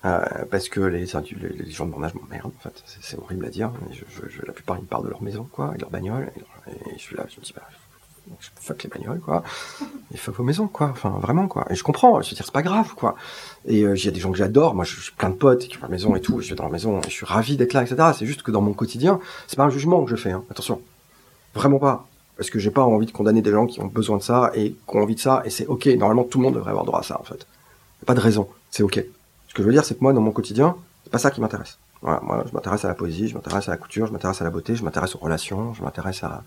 [0.06, 0.20] Euh,
[0.52, 2.84] parce que les, gens de mon âge m'emmerdent, en fait.
[3.02, 3.72] C'est horrible à dire.
[3.92, 6.32] Je, je, la plupart, ils partent de leur maison, quoi, et leur bagnole.
[6.68, 7.64] Et, je suis là, je me dis, bah,
[8.56, 9.44] fuck les bagnoles, quoi.
[10.14, 10.90] Et fuck vos maisons, quoi.
[10.92, 11.66] Enfin, vraiment, quoi.
[11.72, 12.22] Et je comprends.
[12.22, 13.16] Je veux dire, c'est pas grave, quoi.
[13.66, 14.76] Et euh, il y a des gens que j'adore.
[14.76, 16.40] Moi, je suis plein de potes qui ont la maison et tout.
[16.40, 18.12] Je vais dans leur maison et je suis ravi d'être là, etc.
[18.16, 20.44] C'est juste que dans mon quotidien, c'est pas un jugement que je fais, hein.
[20.52, 20.82] Attention.
[21.56, 22.08] Vraiment pas.
[22.38, 24.72] Parce que j'ai pas envie de condamner des gens qui ont besoin de ça et
[24.74, 25.42] qui ont envie de ça.
[25.46, 25.88] Et c'est ok.
[25.88, 27.48] Normalement, tout le monde devrait avoir droit à ça, en fait.
[28.06, 28.48] pas de raison.
[28.70, 29.04] C'est ok.
[29.56, 31.40] Ce que je veux dire, c'est que moi, dans mon quotidien, c'est pas ça qui
[31.40, 31.80] m'intéresse.
[32.02, 34.44] Voilà, moi, je m'intéresse à la poésie, je m'intéresse à la couture, je m'intéresse à
[34.44, 36.44] la beauté, je m'intéresse aux relations, je m'intéresse à,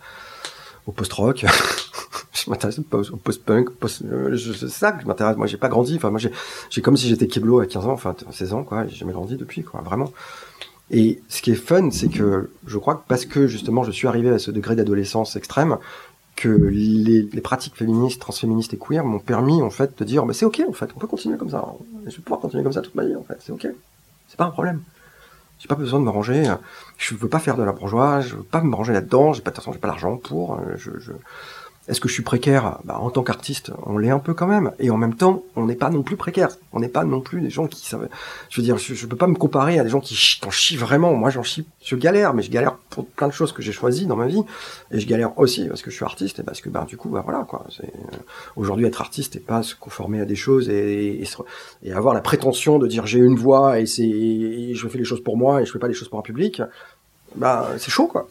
[0.86, 1.46] au post-rock,
[2.34, 5.38] je m'intéresse au post-punk, post, euh, c'est ça que je m'intéresse.
[5.38, 5.96] Moi, j'ai pas grandi.
[5.96, 6.30] Enfin, moi, j'ai,
[6.68, 8.86] j'ai comme si j'étais Keblo à 15 ans, enfin 16 ans, quoi.
[8.86, 10.12] J'ai jamais grandi depuis, quoi, vraiment.
[10.90, 14.08] Et ce qui est fun, c'est que je crois que parce que justement je suis
[14.08, 15.76] arrivé à ce degré d'adolescence extrême,
[16.38, 20.44] que les, pratiques féministes, transféministes et queer m'ont permis en fait de dire mais c'est
[20.44, 21.64] ok en fait, on peut continuer comme ça.
[22.06, 23.66] Je vais pouvoir continuer comme ça toute ma vie en fait, c'est ok.
[24.28, 24.80] C'est pas un problème.
[25.58, 26.54] J'ai pas besoin de me ranger.
[26.96, 28.28] Je veux pas faire de la bourgeoise.
[28.28, 29.32] Je veux pas me ranger là-dedans.
[29.32, 30.60] J'ai pas de toute j'ai pas l'argent pour.
[30.76, 31.10] Je, je,
[31.88, 32.78] est-ce que je suis précaire?
[32.84, 34.72] Bah, En tant qu'artiste, on l'est un peu quand même.
[34.78, 36.50] Et en même temps, on n'est pas non plus précaire.
[36.72, 38.08] On n'est pas non plus des gens qui savent.
[38.50, 40.50] Je veux dire, je, je peux pas me comparer à des gens qui chient, en
[40.50, 41.14] chient vraiment.
[41.14, 41.66] Moi, j'en chie.
[41.82, 44.42] Je galère, mais je galère pour plein de choses que j'ai choisies dans ma vie.
[44.90, 47.08] Et je galère aussi parce que je suis artiste et parce que, bah, du coup,
[47.08, 47.64] bah, voilà quoi.
[47.82, 47.86] Euh,
[48.56, 51.22] aujourd'hui, être artiste et pas se conformer à des choses et,
[51.82, 55.22] et, avoir la prétention de dire j'ai une voix et c'est, je fais les choses
[55.22, 56.60] pour moi et je fais pas les choses pour un public.
[57.34, 58.28] Bah, c'est chaud quoi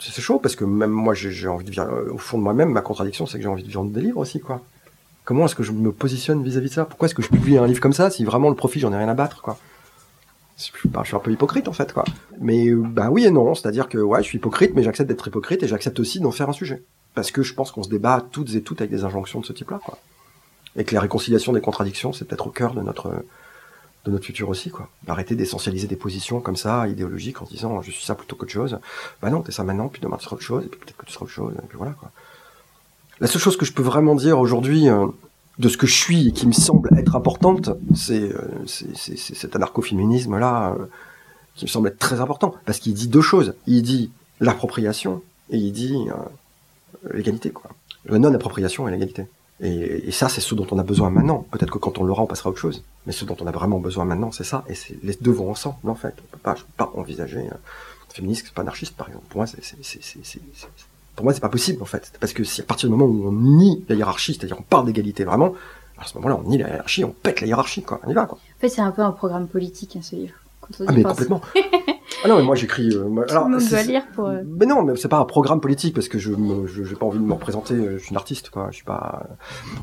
[0.00, 2.80] c'est chaud parce que même moi, j'ai envie de vivre, au fond de moi-même, ma
[2.80, 4.60] contradiction, c'est que j'ai envie de vivre des livres aussi, quoi.
[5.24, 6.84] Comment est-ce que je me positionne vis-à-vis de ça?
[6.84, 8.96] Pourquoi est-ce que je publie un livre comme ça si vraiment le profit, j'en ai
[8.96, 9.58] rien à battre, quoi?
[10.56, 12.04] Je suis un peu hypocrite en fait quoi.
[12.38, 15.62] Mais bah oui et non, c'est-à-dire que ouais, je suis hypocrite, mais j'accepte d'être hypocrite
[15.62, 16.82] et j'accepte aussi d'en faire un sujet.
[17.14, 19.54] Parce que je pense qu'on se débat toutes et toutes avec des injonctions de ce
[19.54, 19.96] type-là, quoi.
[20.76, 23.10] Et que la réconciliation des contradictions, c'est peut-être au cœur de notre
[24.04, 24.88] de notre futur aussi, quoi.
[25.06, 28.78] Arrêter d'essentialiser des positions comme ça, idéologiques, en disant je suis ça plutôt qu'autre chose.
[29.20, 31.06] Bah non, t'es ça maintenant, puis demain tu seras autre chose, et puis peut-être que
[31.06, 32.10] tu seras autre chose, et puis voilà, quoi.
[33.20, 35.06] La seule chose que je peux vraiment dire aujourd'hui euh,
[35.58, 40.74] de ce que je suis et qui me semble être importante, c'est euh, cet anarcho-féminisme-là,
[40.78, 40.86] euh,
[41.54, 43.54] qui me semble être très important, parce qu'il dit deux choses.
[43.66, 44.10] Il dit
[44.40, 45.94] l'appropriation, et il dit
[47.12, 47.70] l'égalité, quoi.
[48.06, 49.26] La non-appropriation et l'égalité.
[49.62, 51.46] Et, et, ça, c'est ce dont on a besoin maintenant.
[51.50, 52.82] Peut-être que quand on l'aura, on passera à autre chose.
[53.06, 54.64] Mais ce dont on a vraiment besoin maintenant, c'est ça.
[54.68, 56.14] Et c'est les deux vont ensemble, en fait.
[56.18, 57.54] On peut pas, je peux pas envisager euh,
[58.08, 59.26] féministe, pas anarchiste, par exemple.
[59.28, 59.60] Pour moi, c'est,
[61.14, 62.12] pour moi, c'est pas possible, en fait.
[62.20, 64.86] Parce que si à partir du moment où on nie la hiérarchie, c'est-à-dire on parle
[64.86, 65.54] d'égalité vraiment,
[65.98, 68.00] à ce moment-là, on nie la hiérarchie, on pète la hiérarchie, quoi.
[68.04, 68.38] On y va, quoi.
[68.38, 70.34] En fait, c'est un peu un programme politique, hein, ce livre.
[70.86, 71.42] Ah mais complètement.
[72.22, 72.90] ah non mais moi j'écris.
[72.94, 74.26] Euh, alors, Tout le monde doit lire pour.
[74.26, 76.32] Euh, mais non mais c'est pas un programme politique parce que je
[76.66, 77.74] je j'ai pas envie de me représenter.
[77.74, 78.68] Euh, je suis une artiste quoi.
[78.70, 79.26] Je suis pas.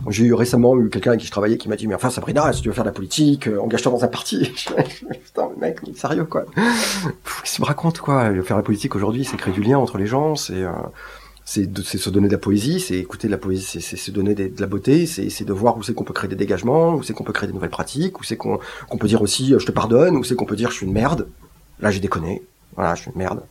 [0.10, 2.52] J'ai eu récemment eu quelqu'un avec qui je travaillais qui m'a dit mais enfin Sabrina
[2.54, 4.52] si tu veux faire de la politique engage-toi dans un parti.
[5.26, 6.45] Putain mais mec sérieux quoi.
[6.56, 8.32] Qu'est-ce qu'il me raconte quoi?
[8.43, 10.63] Faire la politique aujourd'hui c'est créer du lien entre les gens c'est
[11.47, 14.52] c'est se donner de la poésie, c'est écouter de la poésie, c'est se donner de
[14.60, 17.23] la beauté, c'est de voir où c'est qu'on peut créer des dégagements, où c'est qu'on
[17.23, 18.60] peut créer des nouvelles pratiques, où c'est qu'on
[19.00, 21.30] peut dire aussi je te pardonne, où c'est qu'on peut dire je suis une merde.
[21.79, 22.43] Là j'ai déconné,
[22.75, 23.43] voilà je suis une merde.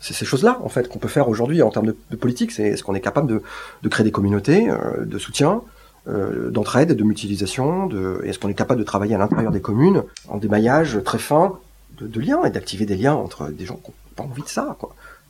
[0.00, 2.84] C'est ces choses-là en fait qu'on peut faire aujourd'hui en termes de, politique, c'est est-ce
[2.84, 3.42] qu'on est capable
[3.82, 5.62] de, créer des communautés euh, de soutien,
[6.08, 7.88] euh, d'entraide, de mutualisation,
[8.22, 11.58] est-ce qu'on est capable de travailler à l'intérieur des communes en démaillage très fin
[12.00, 14.76] de, liens et d'activer des liens entre des gens qui n'ont pas envie de ça.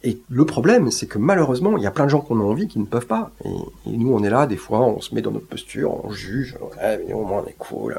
[0.05, 2.69] Et le problème, c'est que malheureusement, il y a plein de gens qui ont envie
[2.69, 3.31] qui ne peuvent pas.
[3.45, 3.51] Et,
[3.87, 7.03] nous, on est là, des fois, on se met dans notre posture, on juge, ouais,
[7.07, 7.99] mais au moins on est cool.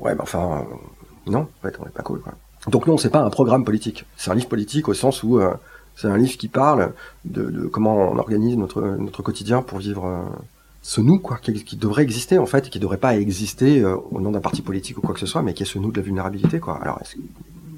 [0.00, 0.66] Ouais, mais enfin,
[1.26, 2.20] non, en fait, on n'est pas cool.
[2.20, 2.32] Quoi.
[2.68, 4.06] Donc non, c'est pas un programme politique.
[4.16, 5.52] C'est un livre politique au sens où euh,
[5.96, 6.92] c'est un livre qui parle
[7.24, 10.22] de, comment on organise notre notre quotidien pour vivre euh,
[10.82, 14.20] ce nous, quoi, qui, devrait exister en fait, et qui devrait pas exister euh, au
[14.20, 15.96] nom d'un parti politique ou quoi que ce soit, mais qui est ce nous de
[15.96, 16.78] la vulnérabilité, quoi.
[16.82, 17.00] Alors,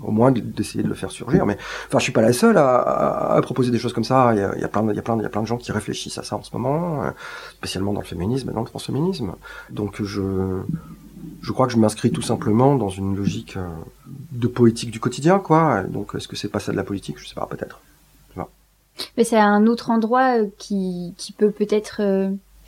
[0.03, 1.47] au moins d'essayer de le faire surgir.
[1.47, 1.57] Mais
[1.89, 4.33] enfin, je suis pas la seule à, proposer des choses comme ça.
[4.35, 5.57] Il y a, plein, de, il y a plein, il y a plein de gens
[5.57, 7.11] qui réfléchissent à ça en ce moment,
[7.55, 9.33] spécialement dans le féminisme et dans le transféminisme.
[9.71, 10.63] Donc je
[11.43, 13.69] je crois que je m'inscris tout simplement dans une logique euh,
[14.33, 15.83] de poétique du quotidien, quoi.
[15.85, 17.19] Donc, est-ce que c'est pas ça de la politique?
[17.19, 17.81] Je sais pas, peut-être.
[19.19, 22.01] Mais c'est un autre endroit euh, qui, qui peut peut-être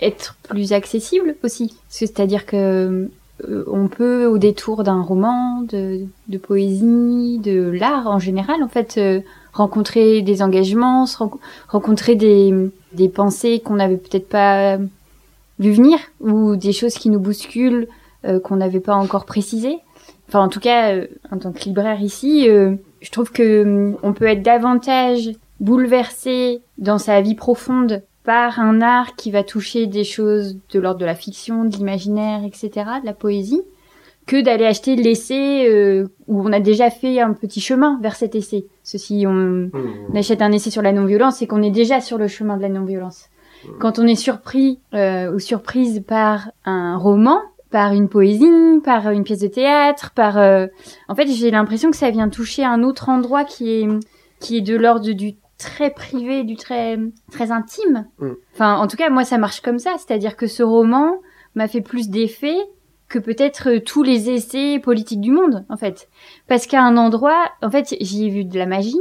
[0.01, 1.75] être plus accessible aussi.
[1.89, 3.09] C'est-à-dire que
[3.49, 8.69] euh, on peut, au détour d'un roman, de, de, poésie, de l'art en général, en
[8.69, 9.21] fait, euh,
[9.53, 11.07] rencontrer des engagements,
[11.69, 12.53] rencontrer des,
[12.93, 14.79] des pensées qu'on n'avait peut-être pas
[15.59, 17.98] vu venir, ou des choses qui nous bousculent, euh,
[18.43, 19.79] qu'on n'avait pas encore précisées.
[20.29, 20.97] Enfin, en tout cas,
[21.31, 27.21] en tant que libraire ici, je trouve que on peut être davantage bouleversé dans sa
[27.21, 31.65] vie profonde par un art qui va toucher des choses de l'ordre de la fiction,
[31.65, 33.63] de l'imaginaire, etc., de la poésie,
[34.27, 38.35] que d'aller acheter l'essai euh, où on a déjà fait un petit chemin vers cet
[38.35, 38.67] essai.
[38.85, 39.73] Ceci, on, mmh.
[40.15, 42.69] achète un essai sur la non-violence, et qu'on est déjà sur le chemin de la
[42.69, 43.31] non-violence.
[43.65, 43.69] Mmh.
[43.81, 49.25] Quand on est surpris euh, ou surprise par un roman, par une poésie, par une
[49.25, 50.67] pièce de théâtre, par, euh,
[51.09, 53.89] en fait, j'ai l'impression que ça vient toucher un autre endroit qui est
[54.41, 56.99] qui est de l'ordre du très privé, du très
[57.31, 58.07] très intime.
[58.19, 58.31] Mm.
[58.55, 59.95] Enfin, en tout cas, moi, ça marche comme ça.
[59.99, 61.17] C'est-à-dire que ce roman
[61.55, 62.57] m'a fait plus d'effet
[63.09, 66.09] que peut-être euh, tous les essais politiques du monde, en fait.
[66.47, 69.01] Parce qu'à un endroit, en fait, j'y ai vu de la magie.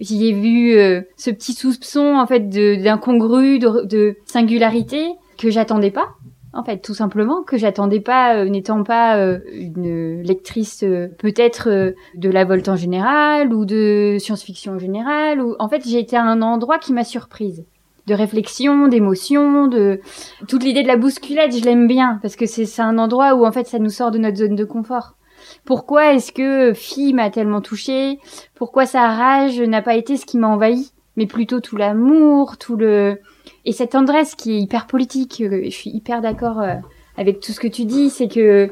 [0.00, 5.90] J'y ai vu euh, ce petit soupçon, en fait, d'incongru, de, de, singularité que j'attendais
[5.90, 6.14] pas.
[6.54, 11.94] En fait, tout simplement, que j'attendais pas, euh, n'étant pas euh, une lectrice euh, peut-être
[12.14, 15.40] de la Volte en général ou de science-fiction en général.
[15.40, 17.64] Ou en fait, j'ai été à un endroit qui m'a surprise,
[18.06, 20.00] de réflexion, d'émotion, de
[20.46, 21.52] toute l'idée de la bousculade.
[21.56, 24.18] Je l'aime bien parce que c'est un endroit où en fait ça nous sort de
[24.18, 25.16] notre zone de confort.
[25.64, 28.18] Pourquoi est-ce que fille m'a tellement touchée?
[28.54, 32.76] Pourquoi sa rage n'a pas été ce qui m'a envahi, mais plutôt tout l'amour, tout
[32.76, 33.18] le
[33.64, 36.74] et cette tendresse qui est hyper politique, euh, je suis hyper d'accord euh,
[37.16, 38.70] avec tout ce que tu dis, c'est que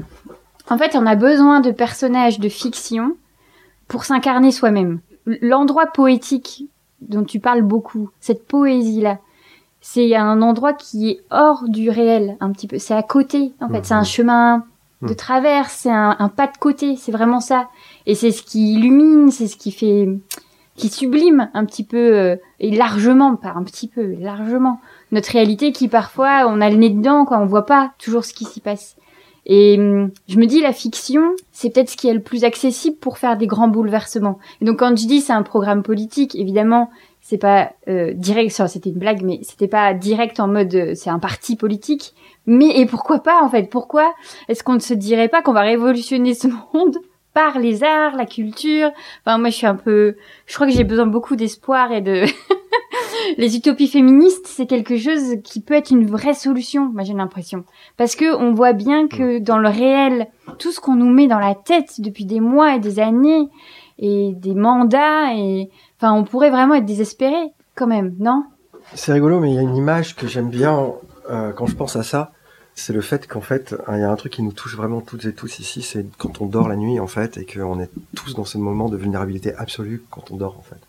[0.69, 3.17] en fait, on a besoin de personnages de fiction
[3.89, 5.01] pour s'incarner soi-même.
[5.27, 6.69] L'endroit poétique
[7.01, 9.19] dont tu parles beaucoup, cette poésie-là,
[9.81, 12.79] c'est un endroit qui est hors du réel, un petit peu.
[12.79, 13.85] C'est à côté, en fait.
[13.85, 14.07] C'est un mhm.
[14.07, 14.65] chemin
[15.03, 15.17] de mhm.
[15.17, 17.69] travers, c'est un, un, pas de côté, c'est vraiment ça.
[18.07, 20.09] Et c'est ce qui illumine, c'est ce qui fait
[20.81, 24.81] qui sublime un petit peu euh, et largement, pas un petit peu, largement
[25.13, 28.35] notre réalité qui parfois on a le nez dedans quoi, on voit pas toujours ce
[28.35, 28.97] qui s'y passe.
[29.47, 32.97] Et hum, je me dis la fiction, c'est peut-être ce qui est le plus accessible
[32.97, 34.39] pour faire des grands bouleversements.
[34.61, 36.91] Et donc quand je dis c'est un programme politique, évidemment,
[37.21, 41.11] c'est pas euh, direct, c'était une blague, mais c'était pas direct en mode euh, c'est
[41.11, 42.15] un parti politique.
[42.47, 43.69] Mais et pourquoi pas en fait?
[43.71, 44.13] Pourquoi
[44.49, 46.99] est-ce qu'on ne se dirait pas qu'on va révolutionner ce monde?
[47.35, 48.91] Par les arts, la culture.
[49.25, 50.17] Enfin, moi, je suis un peu,
[50.47, 52.25] je crois que j'ai besoin beaucoup d'espoir et de,
[53.37, 57.65] les utopies féministes, c'est quelque chose qui peut être une vraie solution, moi j'ai l'impression.
[57.97, 61.39] Parce que on voit bien que dans le réel, tout ce qu'on nous met dans
[61.39, 63.49] la tête depuis des mois et des années,
[63.99, 68.45] et des mandats, et, enfin, on pourrait vraiment être désespéré, quand même, non?
[68.95, 70.93] C'est rigolo, mais il y a une image que j'aime bien
[71.31, 72.33] euh, quand je pense à ça
[72.75, 75.25] c'est le fait qu'en fait, il y a un truc qui nous touche vraiment toutes
[75.25, 78.35] et tous ici, c'est quand on dort la nuit en fait, et qu'on est tous
[78.35, 80.81] dans ce moment de vulnérabilité absolue quand on dort en fait.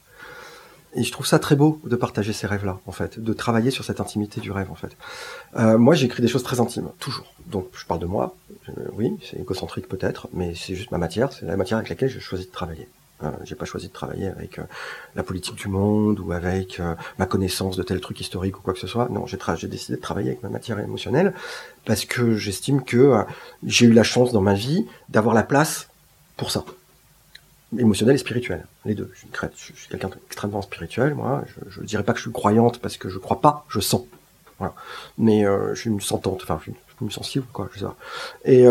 [0.94, 3.86] Et je trouve ça très beau de partager ces rêves-là, en fait, de travailler sur
[3.86, 4.91] cette intimité du rêve, en fait.
[5.56, 7.34] Euh, moi, j'écris des choses très intimes, toujours.
[7.46, 8.36] Donc, je parle de moi.
[8.70, 11.32] Euh, oui, c'est égocentrique peut-être, mais c'est juste ma matière.
[11.32, 12.89] C'est la matière avec laquelle j'ai choisi de travailler.
[13.24, 14.64] Euh, j'ai pas choisi de travailler avec euh,
[15.16, 18.74] la politique du monde ou avec euh, ma connaissance de tel truc historique ou quoi
[18.74, 19.10] que ce soit.
[19.10, 21.34] Non, j'ai, décidé de travailler avec ma matière émotionnelle
[21.86, 23.24] parce que j'estime que
[23.66, 25.88] j'ai eu la chance dans ma vie d'avoir la place
[26.38, 26.64] pour ça.
[27.78, 29.10] Émotionnel et spirituel, les deux.
[29.14, 29.20] Je
[29.56, 31.44] suis, quelqu'un d'extrêmement spirituel, moi.
[31.48, 34.04] Je, je dirais pas que je suis croyante parce que je crois pas, je sens.
[34.60, 34.74] Voilà.
[35.18, 37.96] Mais je suis une sentante, enfin, je suis une sensible, quoi, je sais pas.
[38.46, 38.68] Et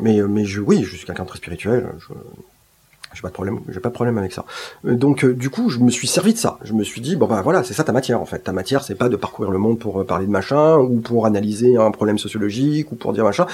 [0.00, 1.88] mais mais je, oui, je suis quelqu'un de très spirituel.
[3.12, 4.44] J'ai pas de problème, j'ai pas de problème avec ça.
[4.84, 6.58] Euh, donc euh, du coup, je me suis servi de ça.
[6.62, 8.40] Je me suis dit bon bah voilà, c'est ça ta matière en fait.
[8.40, 11.26] Ta matière, c'est pas de parcourir le monde pour euh, parler de machin ou pour
[11.26, 13.46] analyser un problème sociologique ou pour dire machin.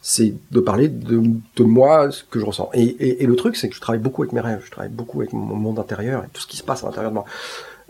[0.00, 1.22] C'est de parler de,
[1.56, 2.70] de moi, ce que je ressens.
[2.72, 4.92] Et, et, et le truc, c'est que je travaille beaucoup avec mes rêves, je travaille
[4.92, 7.24] beaucoup avec mon monde intérieur et tout ce qui se passe à l'intérieur de moi.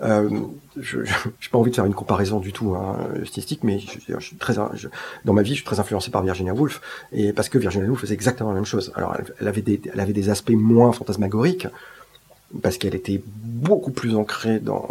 [0.00, 0.28] Euh,
[0.76, 1.06] je n'ai
[1.50, 3.80] pas envie de faire une comparaison du tout hein, stylistique, mais
[5.24, 6.80] dans ma vie, je suis très influencé par Virginia Woolf,
[7.12, 8.92] et parce que Virginia Woolf faisait exactement la même chose.
[8.94, 9.62] Alors, elle, avait
[10.12, 11.66] des, aspects moins fantasmagoriques,
[12.62, 14.88] parce qu'elle était beaucoup plus ancrée dans,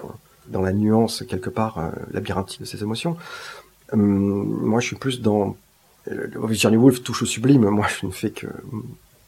[0.51, 3.17] la nuance quelque part euh, labyrinthique de ses émotions.
[3.93, 5.55] Hum, moi, je suis plus dans
[6.09, 7.65] euh, Virginia Woolf touche au sublime.
[7.69, 8.47] Moi, je ne fais que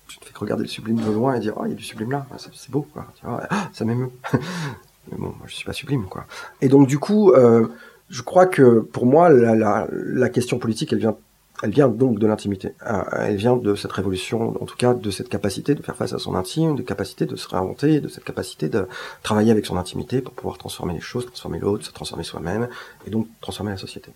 [0.10, 2.12] je fais regarder le sublime de loin et dire oh il y a du sublime
[2.12, 3.06] là, c'est beau quoi.
[3.24, 4.12] Ah, ça m'émeut.
[5.12, 6.26] Mais bon, moi, je suis pas sublime, quoi.
[6.62, 7.68] Et donc, du coup, euh,
[8.10, 11.16] je crois que pour moi, la, question politique, elle vient,
[11.64, 12.74] elle vient donc de l'intimité.
[12.88, 16.14] Euh, elle vient de cette révolution, en tout cas, de cette capacité de faire face
[16.14, 18.88] à son intime, de capacité de se réinventer, de cette capacité de
[19.24, 22.68] travailler avec son intimité pour pouvoir transformer les choses, transformer l'autre, se transformer soi-même,
[23.06, 24.12] et donc transformer la société.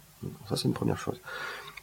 [0.49, 1.19] ça, c'est une première chose.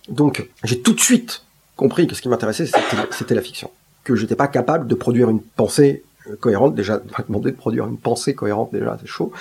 [0.09, 1.45] Donc, j'ai tout de suite
[1.77, 2.67] compris que ce qui m'intéressait,
[3.11, 3.71] c'était la fiction.
[4.05, 6.05] Que j'étais pas capable de produire une pensée
[6.41, 6.75] cohérente.
[6.75, 9.33] Déjà, on demander de produire une pensée cohérente, déjà, c'est chaud,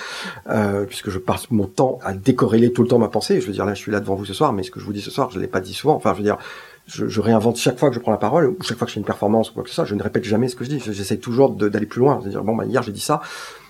[0.48, 3.40] euh, puisque je passe mon temps à décorréler tout le temps ma pensée.
[3.40, 4.84] Je veux dire, là, je suis là devant vous ce soir, mais ce que je
[4.84, 5.94] vous dis ce soir, je l'ai pas dit souvent.
[5.94, 6.38] Enfin, je veux dire,
[6.86, 8.94] je, je, réinvente chaque fois que je prends la parole, ou chaque fois que je
[8.94, 10.70] fais une performance ou quoi que ce soit, je ne répète jamais ce que je
[10.70, 10.80] dis.
[10.80, 12.18] J'essaie toujours d'aller plus loin.
[12.20, 13.20] C'est-à-dire, bon, bah, hier, j'ai dit ça.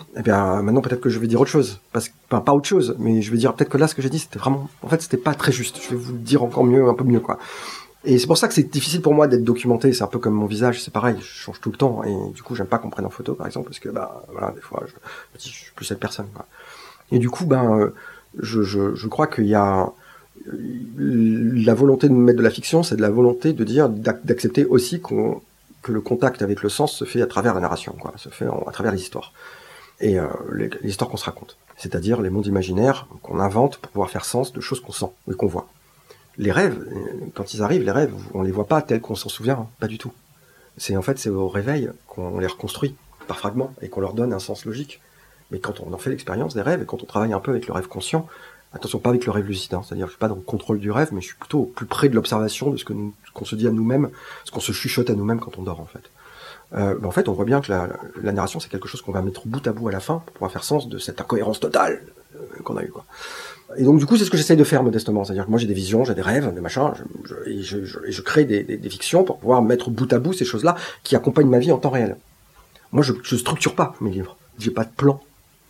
[0.01, 1.81] et eh bien, maintenant, peut-être que je vais dire autre chose.
[1.93, 4.11] Parce que, pas autre chose, mais je vais dire peut-être que là, ce que j'ai
[4.11, 5.81] dit, c'était vraiment, en fait, c'était pas très juste.
[5.83, 7.39] Je vais vous le dire encore mieux, un peu mieux, quoi.
[8.05, 9.93] Et c'est pour ça que c'est difficile pour moi d'être documenté.
[9.93, 12.03] C'est un peu comme mon visage, c'est pareil, je change tout le temps.
[12.05, 14.53] Et du coup, j'aime pas qu'on prenne en photo, par exemple, parce que bah voilà,
[14.53, 14.85] des fois,
[15.37, 16.27] je, suis plus cette personne.
[17.13, 17.95] Et du coup, ben, euh,
[18.39, 19.93] je, je, crois qu'il y a
[20.47, 25.01] la volonté de mettre de la fiction, c'est de la volonté de dire d'accepter aussi
[25.01, 25.43] qu'on
[25.83, 28.47] que le contact avec le sens se fait à travers la narration, quoi, se fait
[28.47, 29.33] à travers les histoires
[30.01, 30.27] et euh,
[30.83, 34.61] histoires qu'on se raconte, c'est-à-dire les mondes imaginaires qu'on invente pour pouvoir faire sens de
[34.61, 35.69] choses qu'on sent et qu'on voit
[36.41, 36.83] les rêves,
[37.35, 39.87] quand ils arrivent, les rêves, on les voit pas tels qu'on s'en souvient, hein, pas
[39.87, 40.13] du tout.
[40.79, 42.97] C'est en fait c'est au réveil qu'on les reconstruit
[43.29, 45.01] par fragments et qu'on leur donne un sens logique.
[45.51, 47.67] Mais quand on en fait l'expérience des rêves et quand on travaille un peu avec
[47.67, 48.27] le rêve conscient,
[48.73, 49.83] Attention, pas avec le rêve lucide, hein.
[49.85, 52.09] c'est-à-dire je suis pas dans le contrôle du rêve, mais je suis plutôt plus près
[52.09, 52.93] de l'observation de ce que
[53.35, 54.11] qu'on se dit à nous-mêmes,
[54.45, 56.09] ce qu'on se chuchote à nous-mêmes quand on dort en fait.
[56.75, 57.89] Euh, en fait, on voit bien que la,
[58.33, 60.53] narration, c'est quelque chose qu'on va mettre bout à bout à la fin pour pouvoir
[60.53, 62.03] faire sens de cette incohérence totale
[62.37, 62.89] euh, qu'on a eu.
[62.89, 63.05] Quoi.
[63.77, 65.25] Et donc, du coup, c'est ce que j'essaye de faire modestement.
[65.25, 66.93] C'est-à-dire que moi, j'ai des visions, j'ai des rêves, des machins,
[67.25, 71.17] je, et, je, crée des, fictions pour pouvoir mettre bout à bout ces choses-là qui
[71.17, 72.17] accompagnent ma vie en temps réel.
[72.93, 74.37] Moi, je, je structure pas mes livres.
[74.59, 75.21] J'ai pas de plan.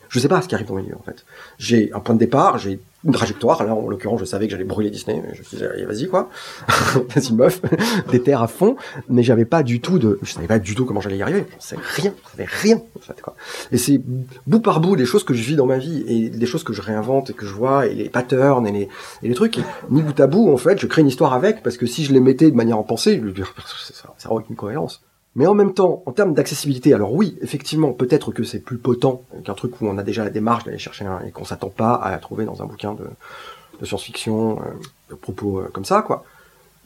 [0.08, 1.24] Je sais pas ce qui arrive dans mes livres, en fait.
[1.58, 3.64] J'ai un point de départ, j'ai une trajectoire.
[3.64, 5.22] Là, en l'occurrence, je savais que j'allais brûler Disney.
[5.32, 6.28] Je me disais, vas-y, quoi.
[7.14, 7.60] vas-y, meuf.
[8.10, 8.76] Des terres à fond.
[9.08, 11.46] Mais j'avais pas du tout de, je savais pas du tout comment j'allais y arriver.
[11.58, 12.14] Je savais rien.
[12.24, 13.34] Je savais rien, en fait, quoi.
[13.72, 14.00] Et c'est
[14.46, 16.72] bout par bout des choses que je vis dans ma vie et des choses que
[16.72, 18.88] je réinvente et que je vois et les patterns et les,
[19.22, 19.58] et les trucs.
[19.90, 22.12] Ni bout à bout, en fait, je crée une histoire avec parce que si je
[22.12, 23.20] les mettais de manière en pensée,
[23.92, 25.02] ça, ça aurait une cohérence.
[25.36, 29.22] Mais en même temps, en termes d'accessibilité, alors oui, effectivement, peut-être que c'est plus potent
[29.44, 31.94] qu'un truc où on a déjà la démarche d'aller chercher un, et qu'on s'attend pas
[31.94, 34.64] à trouver dans un bouquin de, science-fiction, euh,
[35.10, 36.24] de propos euh, comme ça, quoi.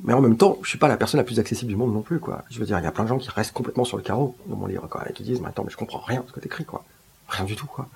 [0.02, 2.02] Mais en même temps, je suis pas la personne la plus accessible du monde non
[2.02, 2.44] plus, quoi.
[2.50, 4.36] Je veux dire, il y a plein de gens qui restent complètement sur le carreau
[4.46, 6.32] dans mon livre, quoi, et qui disent, mais attends, mais je comprends rien de ce
[6.32, 6.84] que t'écris, quoi.
[7.28, 7.88] Rien du tout, quoi.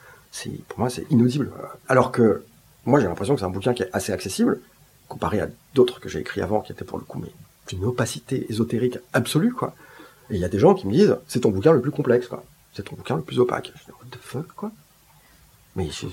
[0.69, 1.51] Pour moi, c'est inaudible.
[1.89, 2.45] Alors que,
[2.87, 4.61] moi, j'ai l'impression que c'est un bouquin qui est assez accessible,
[5.09, 7.33] comparé à d'autres que j'ai écrits avant, qui étaient pour le coup, mais
[7.69, 9.75] d'une opacité ésotérique absolue, quoi.
[10.31, 12.27] Et il y a des gens qui me disent, c'est ton bouquin le plus complexe,
[12.27, 12.45] quoi.
[12.73, 13.73] C'est ton bouquin le plus opaque.
[13.75, 14.71] Je dis, what the fuck, quoi?
[15.77, 16.07] Mais je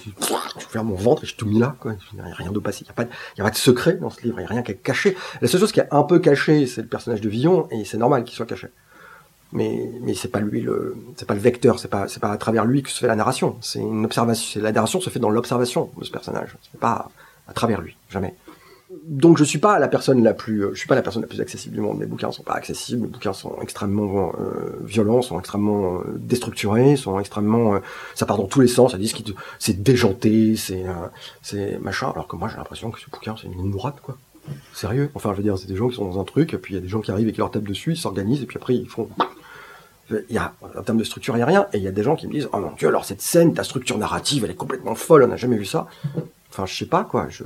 [0.70, 1.94] faire mon ventre et je tout mis là, quoi.
[2.14, 2.80] Il n'y a rien d'opaque.
[2.82, 4.40] Il n'y a, pas de, a pas de secret dans ce livre.
[4.40, 5.18] Il n'y a rien qui est caché.
[5.42, 7.98] La seule chose qui est un peu cachée, c'est le personnage de Villon, et c'est
[7.98, 8.68] normal qu'il soit caché.
[9.52, 12.38] Mais, mais c'est pas lui le, c'est pas le vecteur, c'est pas, c'est pas à
[12.38, 13.58] travers lui que se fait la narration.
[13.62, 16.56] C'est une observation, la narration se fait dans l'observation de ce personnage.
[16.72, 17.10] C'est pas
[17.48, 17.96] à travers lui.
[18.10, 18.36] Jamais
[19.04, 21.42] donc je suis pas la personne la plus, je suis pas la personne la plus
[21.42, 22.00] accessible du monde.
[22.00, 26.96] Mes bouquins sont pas accessibles, mes bouquins sont extrêmement euh, violents, sont extrêmement euh, déstructurés,
[26.96, 27.80] sont extrêmement, euh,
[28.16, 28.92] ça part dans tous les sens.
[28.92, 30.86] Ça dit ce qui, c'est déjanté, c'est,
[31.42, 32.12] c'est machin.
[32.12, 34.18] Alors que moi j'ai l'impression que ce bouquin c'est une ligne droite quoi.
[34.74, 35.10] Sérieux.
[35.16, 36.78] Enfin je veux dire, c'est des gens qui sont dans un truc, et puis il
[36.78, 38.58] y a des gens qui arrivent et qui leur tapent dessus, ils s'organisent et puis
[38.58, 39.10] après ils font.
[40.12, 41.66] Il y a, en termes de structure, il y a rien.
[41.74, 43.56] Et il y a des gens qui me disent, oh mon dieu, alors cette scène,
[43.56, 45.88] ta structure narrative, elle est complètement folle, on n'a jamais vu ça.
[46.52, 47.28] Enfin, je sais pas, quoi.
[47.30, 47.44] Je,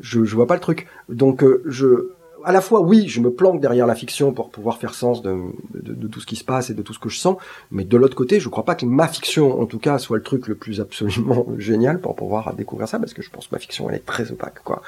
[0.00, 0.86] je, je vois pas le truc.
[1.08, 2.10] Donc euh, je
[2.46, 5.36] à la fois, oui, je me planque derrière la fiction pour pouvoir faire sens de,
[5.74, 7.36] de, de, tout ce qui se passe et de tout ce que je sens,
[7.72, 10.22] mais de l'autre côté, je crois pas que ma fiction, en tout cas, soit le
[10.22, 13.58] truc le plus absolument génial pour pouvoir découvrir ça, parce que je pense que ma
[13.58, 14.80] fiction, elle est très opaque, quoi.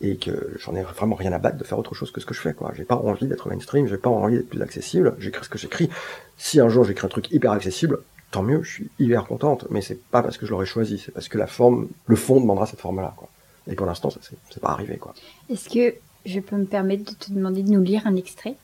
[0.00, 2.32] Et que j'en ai vraiment rien à battre de faire autre chose que ce que
[2.32, 2.72] je fais, quoi.
[2.74, 5.90] J'ai pas envie d'être mainstream, j'ai pas envie d'être plus accessible, j'écris ce que j'écris.
[6.38, 7.98] Si un jour j'écris un truc hyper accessible,
[8.30, 11.12] tant mieux, je suis hyper contente, mais c'est pas parce que je l'aurais choisi, c'est
[11.12, 13.28] parce que la forme, le fond demandera cette forme-là, quoi.
[13.66, 15.14] Et pour l'instant, ça c'est pas arrivé, quoi.
[15.50, 15.96] Est-ce que
[16.26, 18.56] je peux me permettre de te demander de nous lire un extrait?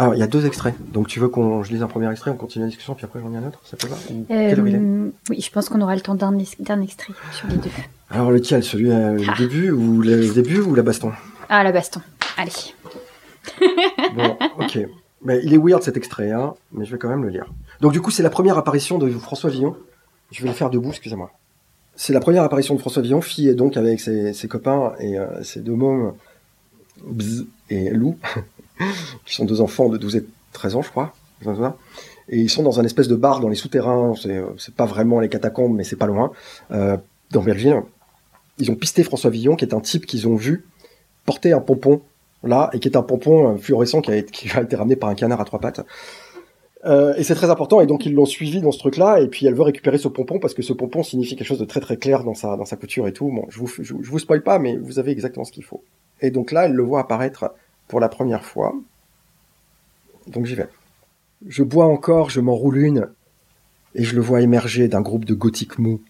[0.00, 0.74] Ah, il y a deux extraits.
[0.92, 3.18] Donc tu veux qu'on je lise un premier extrait, on continue la discussion, puis après
[3.20, 3.96] j'en ai un autre Ça peut va
[4.30, 7.70] euh, Oui, je pense qu'on aura le temps d'un extrait sur les deux.
[8.08, 9.34] Alors lequel Celui euh, le ah.
[9.36, 11.12] début ou le début ou la baston?
[11.48, 12.00] Ah, la baston.
[12.36, 12.52] Allez.
[14.14, 14.78] bon, ok.
[15.24, 17.46] Mais il est weird cet extrait, hein, mais je vais quand même le lire.
[17.80, 19.76] Donc du coup, c'est la première apparition de François Villon.
[20.30, 21.32] Je vais le faire debout, excusez-moi.
[22.00, 25.58] C'est la première apparition de François Villon, fille donc avec ses, copains et euh, ses
[25.58, 26.14] deux mômes,
[27.04, 28.16] Bzz et Lou,
[29.26, 31.12] qui sont deux enfants de 12 et 13 ans, je crois.
[32.28, 35.18] Et ils sont dans un espèce de bar dans les souterrains, c'est, c'est pas vraiment
[35.18, 36.30] les catacombes, mais c'est pas loin,
[36.70, 36.96] euh,
[37.32, 37.82] dans Belleville.
[38.58, 40.66] Ils ont pisté François Villon, qui est un type qu'ils ont vu
[41.26, 42.00] porter un pompon,
[42.44, 45.40] là, et qui est un pompon euh, fluorescent qui a été ramené par un canard
[45.40, 45.84] à trois pattes.
[46.88, 49.44] Euh, et c'est très important, et donc ils l'ont suivi dans ce truc-là, et puis
[49.44, 51.98] elle veut récupérer ce pompon parce que ce pompon signifie quelque chose de très très
[51.98, 53.30] clair dans sa dans sa couture et tout.
[53.30, 55.84] Bon, je vous je, vous spoil pas, mais vous avez exactement ce qu'il faut.
[56.22, 57.52] Et donc là, elle le voit apparaître
[57.88, 58.74] pour la première fois.
[60.28, 60.68] Donc j'y vais.
[61.46, 63.08] Je bois encore, je m'enroule une,
[63.94, 66.00] et je le vois émerger d'un groupe de gothiques mous.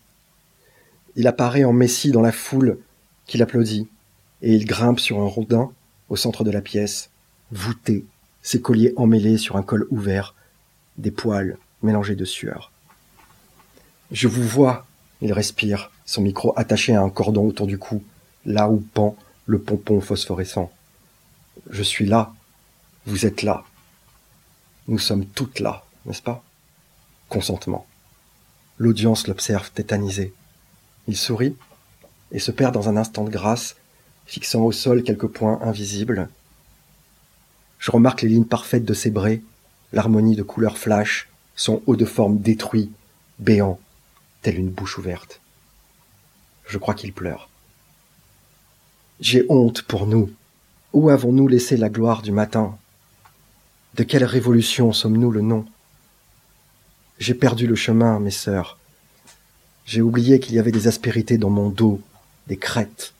[1.16, 2.78] Il apparaît en messie dans la foule
[3.26, 3.88] qui l'applaudit,
[4.42, 5.72] et il grimpe sur un rodin
[6.08, 7.10] au centre de la pièce,
[7.50, 8.04] voûté,
[8.42, 10.34] ses colliers emmêlés sur un col ouvert,
[10.98, 12.70] des poils mélangés de sueur.
[14.10, 14.86] Je vous vois,
[15.20, 18.02] il respire, son micro attaché à un cordon autour du cou,
[18.44, 20.70] là où pend le pompon phosphorescent.
[21.70, 22.32] Je suis là,
[23.06, 23.64] vous êtes là.
[24.86, 26.42] Nous sommes toutes là, n'est-ce pas?
[27.28, 27.86] Consentement.
[28.78, 30.32] L'audience l'observe tétanisé.
[31.06, 31.56] Il sourit
[32.32, 33.76] et se perd dans un instant de grâce,
[34.26, 36.28] fixant au sol quelques points invisibles.
[37.78, 39.42] Je remarque les lignes parfaites de ses braies
[39.92, 42.90] l'harmonie de couleurs flash, son haut de forme détruit,
[43.38, 43.78] béant,
[44.42, 45.40] telle une bouche ouverte.
[46.66, 47.48] Je crois qu'il pleure.
[49.20, 50.30] J'ai honte pour nous.
[50.92, 52.78] Où avons-nous laissé la gloire du matin?
[53.94, 55.66] De quelle révolution sommes-nous le nom?
[57.18, 58.78] J'ai perdu le chemin, mes sœurs.
[59.86, 62.00] J'ai oublié qu'il y avait des aspérités dans mon dos,
[62.46, 63.12] des crêtes.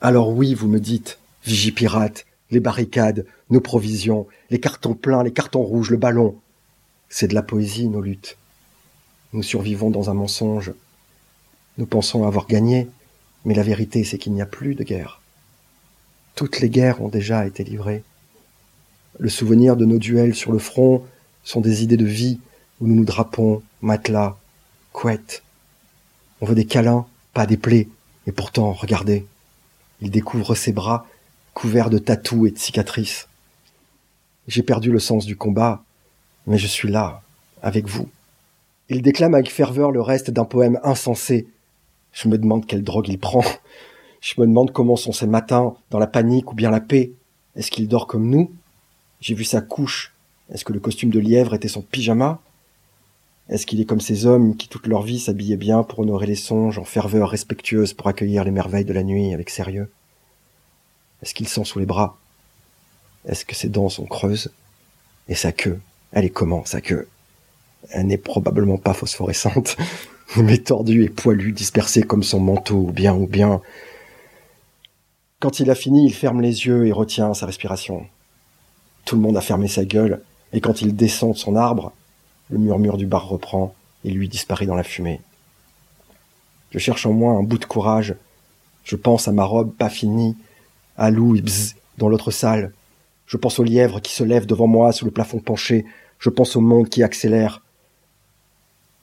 [0.00, 5.62] Alors oui, vous me dites, vigipirate, les barricades, nos provisions, les cartons pleins, les cartons
[5.62, 6.36] rouges, le ballon.
[7.08, 8.36] C'est de la poésie, nos luttes.
[9.32, 10.72] Nous survivons dans un mensonge.
[11.78, 12.88] Nous pensons avoir gagné,
[13.44, 15.20] mais la vérité, c'est qu'il n'y a plus de guerre.
[16.34, 18.02] Toutes les guerres ont déjà été livrées.
[19.18, 21.04] Le souvenir de nos duels sur le front
[21.44, 22.40] sont des idées de vie
[22.80, 24.36] où nous nous drapons, matelas,
[24.92, 25.42] couettes.
[26.40, 27.88] On veut des câlins, pas des plaies,
[28.26, 29.26] et pourtant, regardez,
[30.00, 31.06] il découvre ses bras
[31.56, 33.28] couverts de tatous et de cicatrices.
[34.46, 35.82] J'ai perdu le sens du combat,
[36.46, 37.22] mais je suis là,
[37.62, 38.10] avec vous.
[38.90, 41.48] Il déclame avec ferveur le reste d'un poème insensé.
[42.12, 43.42] Je me demande quelle drogue il prend.
[44.20, 47.12] Je me demande comment sont ses matins, dans la panique ou bien la paix.
[47.56, 48.52] Est-ce qu'il dort comme nous?
[49.22, 50.12] J'ai vu sa couche.
[50.52, 52.38] Est-ce que le costume de lièvre était son pyjama?
[53.48, 56.34] Est-ce qu'il est comme ces hommes qui toute leur vie s'habillaient bien pour honorer les
[56.34, 59.88] songes en ferveur respectueuse pour accueillir les merveilles de la nuit avec sérieux?
[61.22, 62.16] Est-ce qu'il sent sous les bras?
[63.26, 64.50] Est-ce que ses dents sont creuses?
[65.28, 65.80] Et sa queue?
[66.12, 67.08] Elle est comment sa queue?
[67.90, 69.76] Elle n'est probablement pas phosphorescente,
[70.36, 73.60] mais tordue et poilue, dispersée comme son manteau, bien, ou bien.
[75.40, 78.06] Quand il a fini, il ferme les yeux et retient sa respiration.
[79.04, 81.92] Tout le monde a fermé sa gueule, et quand il descend de son arbre,
[82.50, 85.20] le murmure du bar reprend, et lui disparaît dans la fumée.
[86.70, 88.14] Je cherche en moi un bout de courage.
[88.84, 90.36] Je pense à ma robe pas finie,
[90.96, 92.72] à Lou et Bzz dans l'autre salle.
[93.26, 95.84] Je pense au lièvre qui se lève devant moi sous le plafond penché.
[96.18, 97.62] Je pense au monde qui accélère.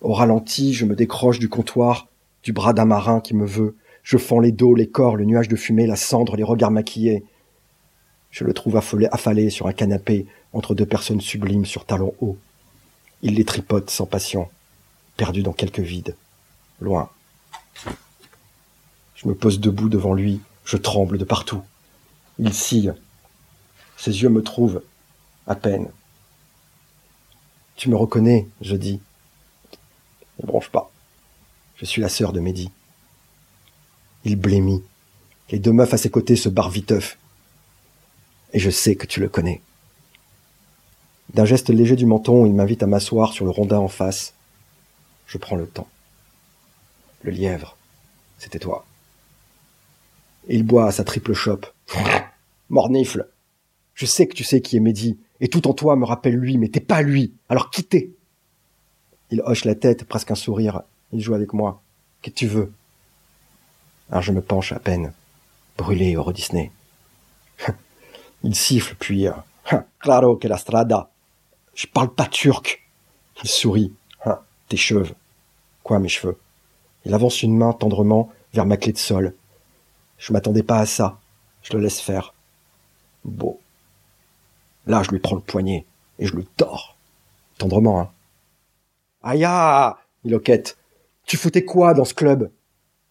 [0.01, 2.07] Au ralenti, je me décroche du comptoir,
[2.43, 3.75] du bras d'un marin qui me veut.
[4.03, 7.23] Je fends les dos, les corps, le nuage de fumée, la cendre, les regards maquillés.
[8.31, 12.37] Je le trouve affolé, affalé sur un canapé entre deux personnes sublimes sur talons hauts.
[13.21, 14.49] Il les tripote sans passion,
[15.15, 16.15] perdu dans quelques vides,
[16.81, 17.09] loin.
[19.15, 21.61] Je me pose debout devant lui, je tremble de partout.
[22.39, 22.93] Il sille.
[23.97, 24.81] Ses yeux me trouvent,
[25.47, 25.89] à peine.
[27.75, 28.99] Tu me reconnais, je dis.
[30.41, 30.91] Ne bronche pas.
[31.75, 32.71] Je suis la sœur de Mehdi.
[34.25, 34.83] Il blêmit.
[35.49, 37.17] Les deux meufs à ses côtés se barrent viteuf.
[38.53, 39.61] Et je sais que tu le connais.
[41.33, 44.33] D'un geste léger du menton, il m'invite à m'asseoir sur le rondin en face.
[45.27, 45.87] Je prends le temps.
[47.23, 47.77] Le lièvre,
[48.37, 48.85] c'était toi.
[50.47, 51.65] Et il boit à sa triple chope.
[52.69, 53.27] Mornifle.
[53.93, 56.57] Je sais que tu sais qui est Mehdi, et tout en toi me rappelle lui,
[56.57, 57.33] mais t'es pas lui.
[57.49, 58.13] Alors quittez.
[59.29, 60.81] Il hoche la tête, presque un sourire.
[61.11, 61.81] Il joue avec moi.
[62.21, 62.71] Que tu veux?
[64.09, 65.13] Alors je me penche à peine,
[65.77, 66.71] brûlé Euro Disney.
[68.43, 69.27] Il siffle, puis
[69.99, 71.09] Claro que la strada.
[71.73, 72.83] Je parle pas turc.
[73.43, 73.93] Il sourit.
[74.69, 75.15] tes cheveux.
[75.83, 76.37] Quoi, mes cheveux?
[77.05, 79.33] Il avance une main tendrement vers ma clé de sol.
[80.23, 81.19] Je m'attendais pas à ça.
[81.63, 82.33] Je le laisse faire.
[83.25, 83.59] Beau.
[84.87, 85.85] Là, je lui prends le poignet
[86.17, 86.95] et je le tords.
[87.57, 88.09] Tendrement, hein.
[89.21, 89.45] Aïe,
[90.23, 90.77] il hoquette.
[91.25, 92.49] Tu foutais quoi dans ce club?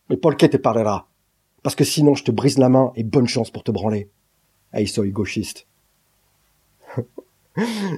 [0.08, 1.06] Mais Paul te parlera.
[1.62, 4.08] Parce que sinon, je te brise la main et bonne chance pour te branler.
[4.72, 5.66] Aïe, soy gauchiste.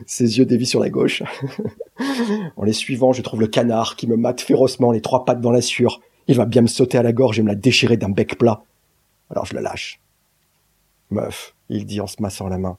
[0.06, 1.22] Ses yeux dévient sur la gauche.
[2.56, 5.52] en les suivant, je trouve le canard qui me mate férocement les trois pattes dans
[5.52, 6.00] la sueur.
[6.26, 8.64] Il va bien me sauter à la gorge et me la déchirer d'un bec plat.
[9.30, 10.00] Alors je le lâche.
[11.10, 12.78] Meuf, il dit en se massant la main.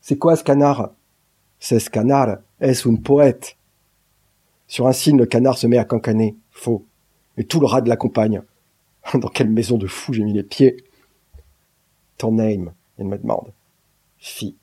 [0.00, 0.90] C'est quoi ce canard?
[1.58, 3.56] C'est ce canard, est-ce un poète?
[4.68, 6.36] Sur un signe, le canard se met à cancaner.
[6.50, 6.84] Faux.
[7.36, 8.42] Mais tout le rat de la compagne.
[9.14, 10.84] Dans quelle maison de fou j'ai mis les pieds?
[12.18, 13.52] Ton name, il me demande.
[14.18, 14.56] Fille.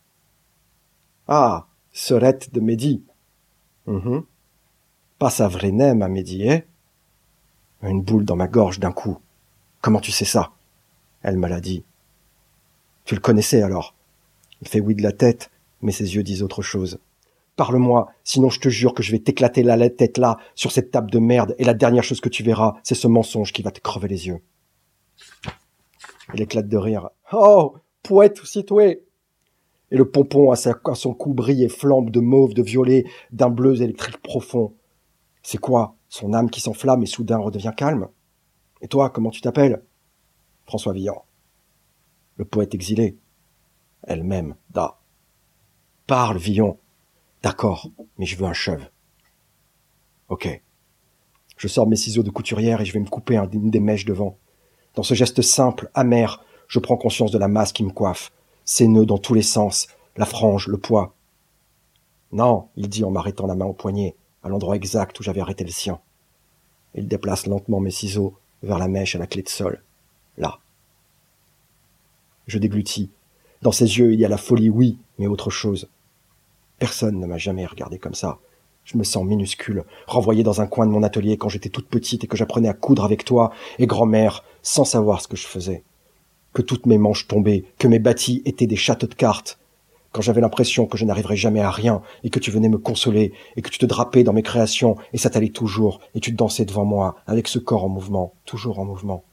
[1.28, 3.04] Ah, Serette de Mehdi.
[3.86, 4.24] Mhm.
[5.20, 6.66] Pas sa vraie name à Mehdi, eh?
[7.82, 9.20] Une boule dans ma gorge d'un coup.
[9.82, 10.52] Comment tu sais ça?
[11.24, 11.84] Elle me l'a dit.
[13.06, 13.96] Tu le connaissais alors
[14.62, 15.50] Il fait oui de la tête,
[15.82, 17.00] mais ses yeux disent autre chose.
[17.56, 21.12] Parle-moi, sinon je te jure que je vais t'éclater la tête là, sur cette table
[21.12, 23.80] de merde, et la dernière chose que tu verras, c'est ce mensonge qui va te
[23.80, 24.42] crever les yeux.
[26.34, 27.10] Il éclate de rire.
[27.32, 28.96] Oh, poète toi
[29.94, 33.80] et le pompon à, son cou brille et flambe de mauve, de violet, d'un bleu
[33.80, 34.74] électrique profond.
[35.44, 35.96] C'est quoi?
[36.10, 38.08] Son âme qui s'enflamme et soudain redevient calme?
[38.82, 39.84] Et toi, comment tu t'appelles?
[40.66, 41.22] François Villon.
[42.38, 43.18] Le poète exilé.
[44.04, 45.00] Elle-même, da.
[46.08, 46.78] Parle, Villon.
[47.42, 48.88] D'accord, mais je veux un cheveu.
[50.30, 50.62] Ok.
[51.58, 54.38] Je sors mes ciseaux de couturière et je vais me couper une des mèches devant.
[54.96, 58.32] Dans ce geste simple, amer, je prends conscience de la masse qui me coiffe,
[58.66, 59.88] ses nœuds dans tous les sens,
[60.18, 61.16] la frange, le poids.
[62.32, 65.64] Non, il dit en m'arrêtant la main au poignet, à l'endroit exact où j'avais arrêté
[65.64, 66.00] le sien.
[66.96, 69.84] Il déplace lentement mes ciseaux vers la mèche à la clé de sol.
[70.38, 70.60] Là.
[72.48, 73.12] Je déglutis.
[73.62, 75.88] Dans ses yeux, il y a la folie, oui, mais autre chose.
[76.80, 78.40] Personne ne m'a jamais regardé comme ça.
[78.84, 82.26] Je me sens minuscule, renvoyé dans un coin de mon atelier quand j'étais toute petite
[82.26, 85.84] et que j'apprenais à coudre avec toi et grand-mère, sans savoir ce que je faisais.
[86.52, 89.58] Que toutes mes manches tombaient, que mes bâtis étaient des châteaux de cartes.
[90.12, 93.32] Quand j'avais l'impression que je n'arriverais jamais à rien et que tu venais me consoler
[93.56, 96.66] et que tu te drapais dans mes créations et ça t'allait toujours et tu dansais
[96.66, 99.24] devant moi avec ce corps en mouvement, toujours en mouvement.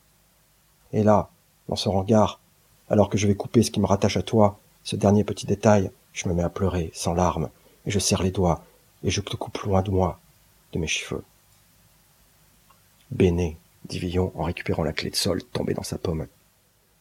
[0.93, 1.31] Et là,
[1.69, 2.41] dans ce regard,
[2.89, 5.91] alors que je vais couper ce qui me rattache à toi, ce dernier petit détail,
[6.13, 7.51] je me mets à pleurer, sans larmes,
[7.87, 8.65] et je serre les doigts,
[9.05, 10.19] et je te coupe loin de moi,
[10.73, 11.23] de mes cheveux.
[13.11, 13.57] Béné,
[13.89, 16.27] dit Villon en récupérant la clé de sol tombée dans sa pomme.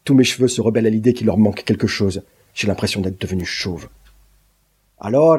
[0.03, 2.23] Tous mes cheveux se rebellent à l'idée qu'il leur manque quelque chose.
[2.53, 3.89] J'ai l'impression d'être devenu chauve.
[4.99, 5.37] Alors,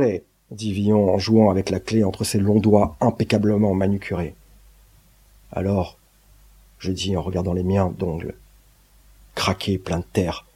[0.51, 4.35] dit Villon en jouant avec la clé entre ses longs doigts impeccablement manucurés.
[5.53, 5.99] Alors,
[6.81, 8.35] je dis en regardant les miens d'ongles,
[9.35, 10.47] craqués, pleins de terre.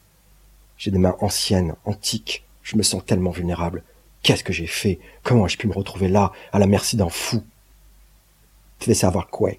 [0.76, 3.84] J'ai des mains anciennes, antiques, je me sens tellement vulnérable.
[4.22, 4.98] Qu'est-ce que j'ai fait?
[5.22, 7.44] Comment ai-je pu me retrouver là, à la merci d'un fou?
[8.78, 9.50] Tu veux savoir quoi?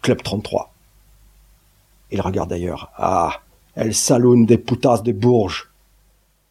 [0.00, 0.72] Club 33.
[2.10, 2.90] Il regarde d'ailleurs.
[2.96, 3.42] Ah,
[3.76, 5.70] El Saloon des putas de Bourges.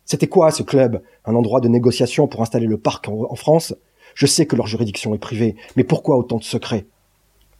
[0.05, 1.01] C'était quoi ce club?
[1.25, 3.73] Un endroit de négociation pour installer le parc en, France?
[4.13, 6.85] Je sais que leur juridiction est privée, mais pourquoi autant de secrets?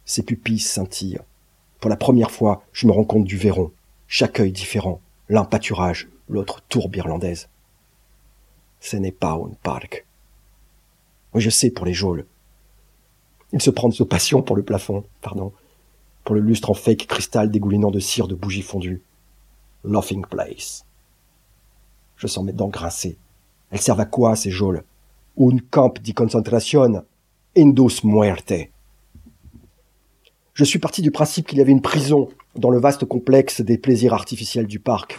[0.04, 1.18] Ses pupilles scintillent.
[1.84, 3.70] Pour la première fois, je me rends compte du verron.
[4.08, 5.02] Chaque œil différent.
[5.28, 7.50] L'un pâturage, l'autre tourbe irlandaise
[8.80, 10.06] ce n'est pas un parc.
[11.34, 12.24] Je sais pour les geôles.
[13.52, 15.52] Il se prend de passion pour le plafond, pardon,
[16.24, 19.02] pour le lustre en fake cristal dégoulinant de cire de bougies fondues.
[19.84, 20.86] Laughing place.
[22.16, 23.18] Je sens mes dents grincer.
[23.70, 24.84] Elles servent à quoi, ces geôles?
[25.38, 27.04] Un camp de concentration?
[27.56, 28.70] Indus muerte.
[30.54, 33.76] Je suis parti du principe qu'il y avait une prison dans le vaste complexe des
[33.76, 35.18] plaisirs artificiels du parc.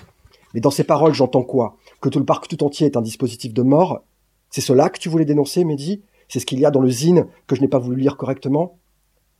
[0.53, 1.75] Mais dans ces paroles, j'entends quoi?
[1.99, 4.05] Que tout le parc tout entier est un dispositif de mort?
[4.49, 6.01] C'est cela que tu voulais dénoncer, Mehdi?
[6.29, 8.79] C'est ce qu'il y a dans le zine que je n'ai pas voulu lire correctement?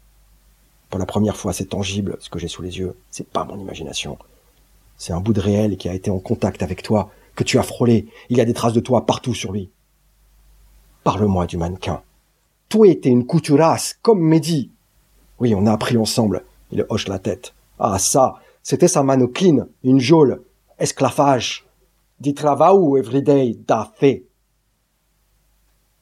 [0.91, 2.97] Pour la première fois, c'est tangible, ce que j'ai sous les yeux.
[3.11, 4.19] C'est pas mon imagination.
[4.99, 7.63] C'est un bout de réel qui a été en contact avec toi, que tu as
[7.63, 8.09] frôlé.
[8.29, 9.71] Il y a des traces de toi partout sur lui.
[11.05, 12.03] Parle-moi du mannequin.
[12.69, 14.71] Toi était une couturasse, comme Mehdi.
[15.39, 16.45] Oui, on a appris ensemble.
[16.73, 17.55] Il hoche la tête.
[17.79, 20.43] Ah, ça, c'était sa mannequin, une geôle.
[20.79, 21.67] Esclavage.
[22.21, 24.25] Di travail everyday, da fait?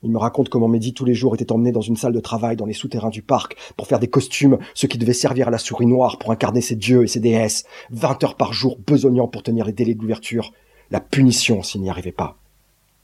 [0.03, 2.57] Il me raconte comment Mehdi tous les jours était emmené dans une salle de travail
[2.57, 5.59] dans les souterrains du parc pour faire des costumes, ce qui devait servir à la
[5.59, 9.43] souris noire pour incarner ses dieux et ses déesses, vingt heures par jour besognant pour
[9.43, 10.53] tenir les délais d'ouverture.
[10.91, 12.39] La punition s'il n'y arrivait pas.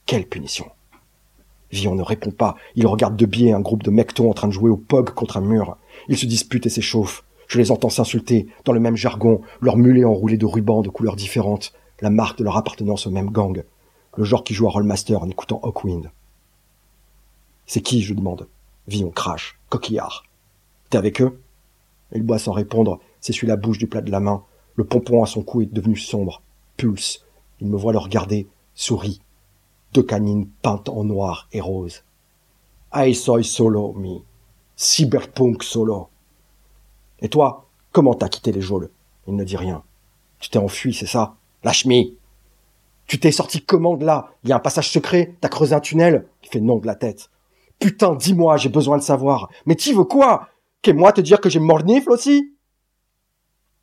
[0.07, 0.67] Quelle punition?
[1.71, 2.57] Vion ne répond pas.
[2.77, 5.37] Il regarde de biais un groupe de mectons en train de jouer au pog contre
[5.37, 5.77] un mur.
[6.09, 7.25] Ils se disputent et s'échauffent.
[7.47, 11.17] Je les entends s'insulter, dans le même jargon, leurs mulets enroulés de rubans de couleurs
[11.17, 13.63] différentes, la marque de leur appartenance au même gang.
[14.17, 16.11] Le genre qui joue à Rollmaster en écoutant Hawkwind.
[17.67, 18.49] C'est qui, je demande.
[18.89, 19.59] Villon crache.
[19.69, 20.25] Coquillard.
[20.91, 21.41] T'es avec eux?
[22.15, 24.45] Il boit sans répondre, s'essuie la bouche du plat de la main.
[24.77, 26.43] Le pompon à son cou est devenu sombre.
[26.77, 27.25] Pulse.
[27.61, 29.21] Il me voit le regarder, sourit.
[29.93, 32.03] Deux canines peintes en noir et rose.
[32.95, 34.23] I soy solo, mi.
[34.77, 36.09] Cyberpunk solo.
[37.21, 38.91] Et toi, comment t'as quitté les geôles?
[39.27, 39.83] Il ne dit rien.
[40.39, 41.37] Tu t'es enfui, c'est ça?
[41.65, 42.17] Lâche-mi
[43.07, 44.33] Tu t'es sorti comment de là?
[44.45, 46.27] Il y a un passage secret T'as creusé un tunnel?
[46.43, 47.31] Il fait non de la tête.
[47.79, 49.51] Putain, dis-moi, j'ai besoin de savoir.
[49.65, 50.49] Mais tu veux quoi?
[50.83, 52.53] Qu'est moi te dire que j'ai mornifle aussi?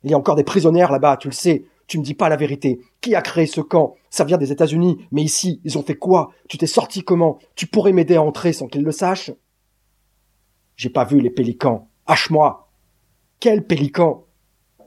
[0.02, 1.64] Il y a encore des prisonnières là-bas, tu le sais.
[1.86, 2.80] Tu me dis pas la vérité.
[3.00, 3.94] Qui a créé ce camp?
[4.10, 6.30] Ça vient des États-Unis, mais ici, ils ont fait quoi?
[6.48, 7.38] Tu t'es sorti comment?
[7.56, 9.32] Tu pourrais m'aider à entrer sans qu'ils le sachent?
[10.76, 11.88] J'ai pas vu les pélicans.
[12.06, 12.63] Hache-moi
[13.44, 14.24] Quel pélican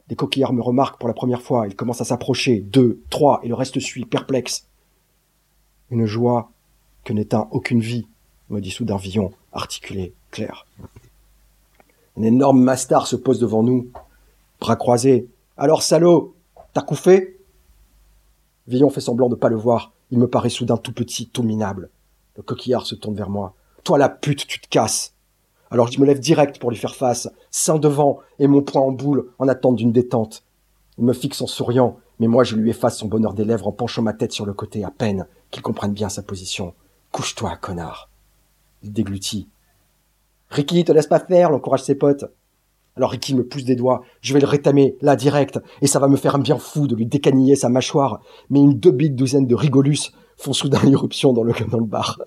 [0.07, 1.67] Des coquillards me remarquent pour la première fois.
[1.67, 2.59] Ils commencent à s'approcher.
[2.59, 4.65] Deux, trois, et le reste suit, perplexe.
[5.91, 6.49] Une joie
[7.03, 8.07] que n'éteint aucune vie
[8.49, 10.65] me dit soudain Villon, articulé, clair.
[12.17, 13.91] Un énorme mastard se pose devant nous,
[14.59, 15.27] bras croisés.
[15.55, 16.35] Alors, salaud,
[16.73, 17.39] t'as couffé?
[18.65, 19.93] Villon fait semblant de pas le voir.
[20.09, 21.91] Il me paraît soudain tout petit, tout minable.
[22.35, 23.53] Le coquillard se tourne vers moi.
[23.83, 25.13] Toi la pute, tu te casses.
[25.72, 28.91] Alors je me lève direct pour lui faire face, sein devant et mon poing en
[28.91, 30.43] boule en attente d'une détente.
[30.97, 33.72] Il me fixe en souriant, Mais moi, je lui efface son bonheur des lèvres en
[33.72, 36.74] penchant ma tête sur le côté, à peine qu'il comprenne bien sa position.
[37.11, 38.09] Couche-toi, connard.
[38.82, 39.47] Il déglutit.
[40.49, 42.26] Ricky, te laisse pas faire, l'encourage ses potes.
[42.95, 46.07] Alors Ricky me pousse des doigts, je vais le rétamer, là, direct, et ça va
[46.07, 49.53] me faire un bien fou de lui décaniller sa mâchoire, mais une deux douzaine de
[49.53, 52.20] rigolus font soudain irruption dans le, dans le bar.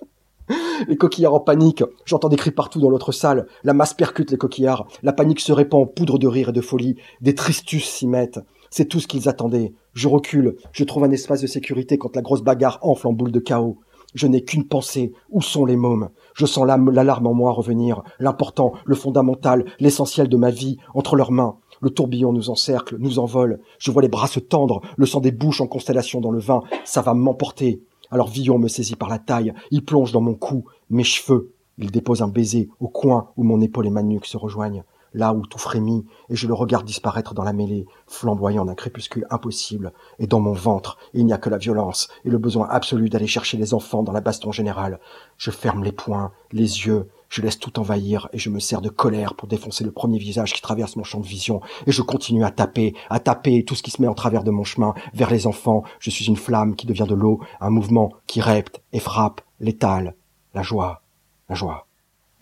[0.87, 4.37] Les coquillards en panique, j'entends des cris partout dans l'autre salle, la masse percute les
[4.37, 8.07] coquillards, la panique se répand en poudre de rire et de folie, des tristus s'y
[8.07, 8.39] mettent.
[8.69, 9.73] C'est tout ce qu'ils attendaient.
[9.93, 13.31] Je recule, je trouve un espace de sécurité quand la grosse bagarre enfle en boule
[13.31, 13.79] de chaos.
[14.13, 15.13] Je n'ai qu'une pensée.
[15.29, 16.09] Où sont les mômes?
[16.33, 18.03] Je sens l'alarme en moi revenir.
[18.19, 21.57] L'important, le fondamental, l'essentiel de ma vie entre leurs mains.
[21.81, 23.59] Le tourbillon nous encercle, nous envole.
[23.79, 26.61] Je vois les bras se tendre, le sang des bouches en constellation dans le vin.
[26.83, 27.81] Ça va m'emporter.
[28.11, 29.53] Alors Villon me saisit par la taille.
[29.71, 31.53] Il plonge dans mon cou, mes cheveux.
[31.77, 34.83] Il dépose un baiser au coin où mon épaule et ma nuque se rejoignent
[35.13, 39.27] là où tout frémit, et je le regarde disparaître dans la mêlée, flamboyant d'un crépuscule
[39.29, 43.09] impossible, et dans mon ventre, il n'y a que la violence et le besoin absolu
[43.09, 44.99] d'aller chercher les enfants dans la baston générale.
[45.37, 48.89] Je ferme les poings, les yeux, je laisse tout envahir, et je me sers de
[48.89, 52.43] colère pour défoncer le premier visage qui traverse mon champ de vision, et je continue
[52.43, 55.31] à taper, à taper tout ce qui se met en travers de mon chemin, vers
[55.31, 58.99] les enfants, je suis une flamme qui devient de l'eau, un mouvement qui repte et
[58.99, 60.15] frappe, létal,
[60.53, 61.01] la joie,
[61.47, 61.87] la joie.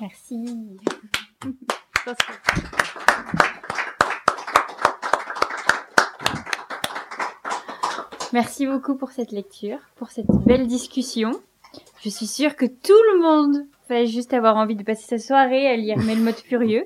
[0.01, 0.79] Merci.
[8.33, 11.31] Merci beaucoup pour cette lecture, pour cette belle discussion.
[12.03, 15.67] Je suis sûre que tout le monde va juste avoir envie de passer sa soirée
[15.67, 16.85] à lire mode Furieux.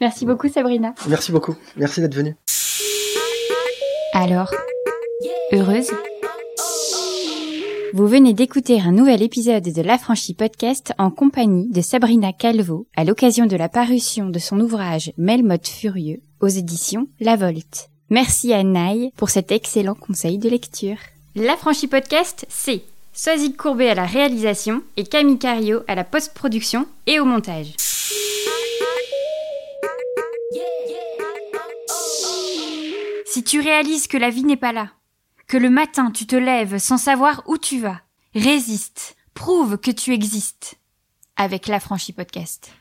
[0.00, 0.94] Merci beaucoup Sabrina.
[1.08, 1.54] Merci beaucoup.
[1.76, 2.36] Merci d'être venue.
[4.12, 4.52] Alors,
[5.52, 5.90] heureuse?
[7.92, 13.04] Vous venez d'écouter un nouvel épisode de l'Affranchi Podcast en compagnie de Sabrina Calvo à
[13.04, 17.88] l'occasion de la parution de son ouvrage Melmoth Furieux aux éditions La Volte.
[18.10, 20.96] Merci à Naï pour cet excellent conseil de lecture.
[21.36, 22.82] L'Affranchi Podcast, c'est
[23.16, 27.74] Soisy Courbet à la réalisation et Camille Cario à la post-production et au montage.
[33.24, 34.90] Si tu réalises que la vie n'est pas là,
[35.46, 38.00] que le matin tu te lèves sans savoir où tu vas.
[38.34, 40.74] Résiste, prouve que tu existes
[41.36, 42.72] avec l'affranchi podcast.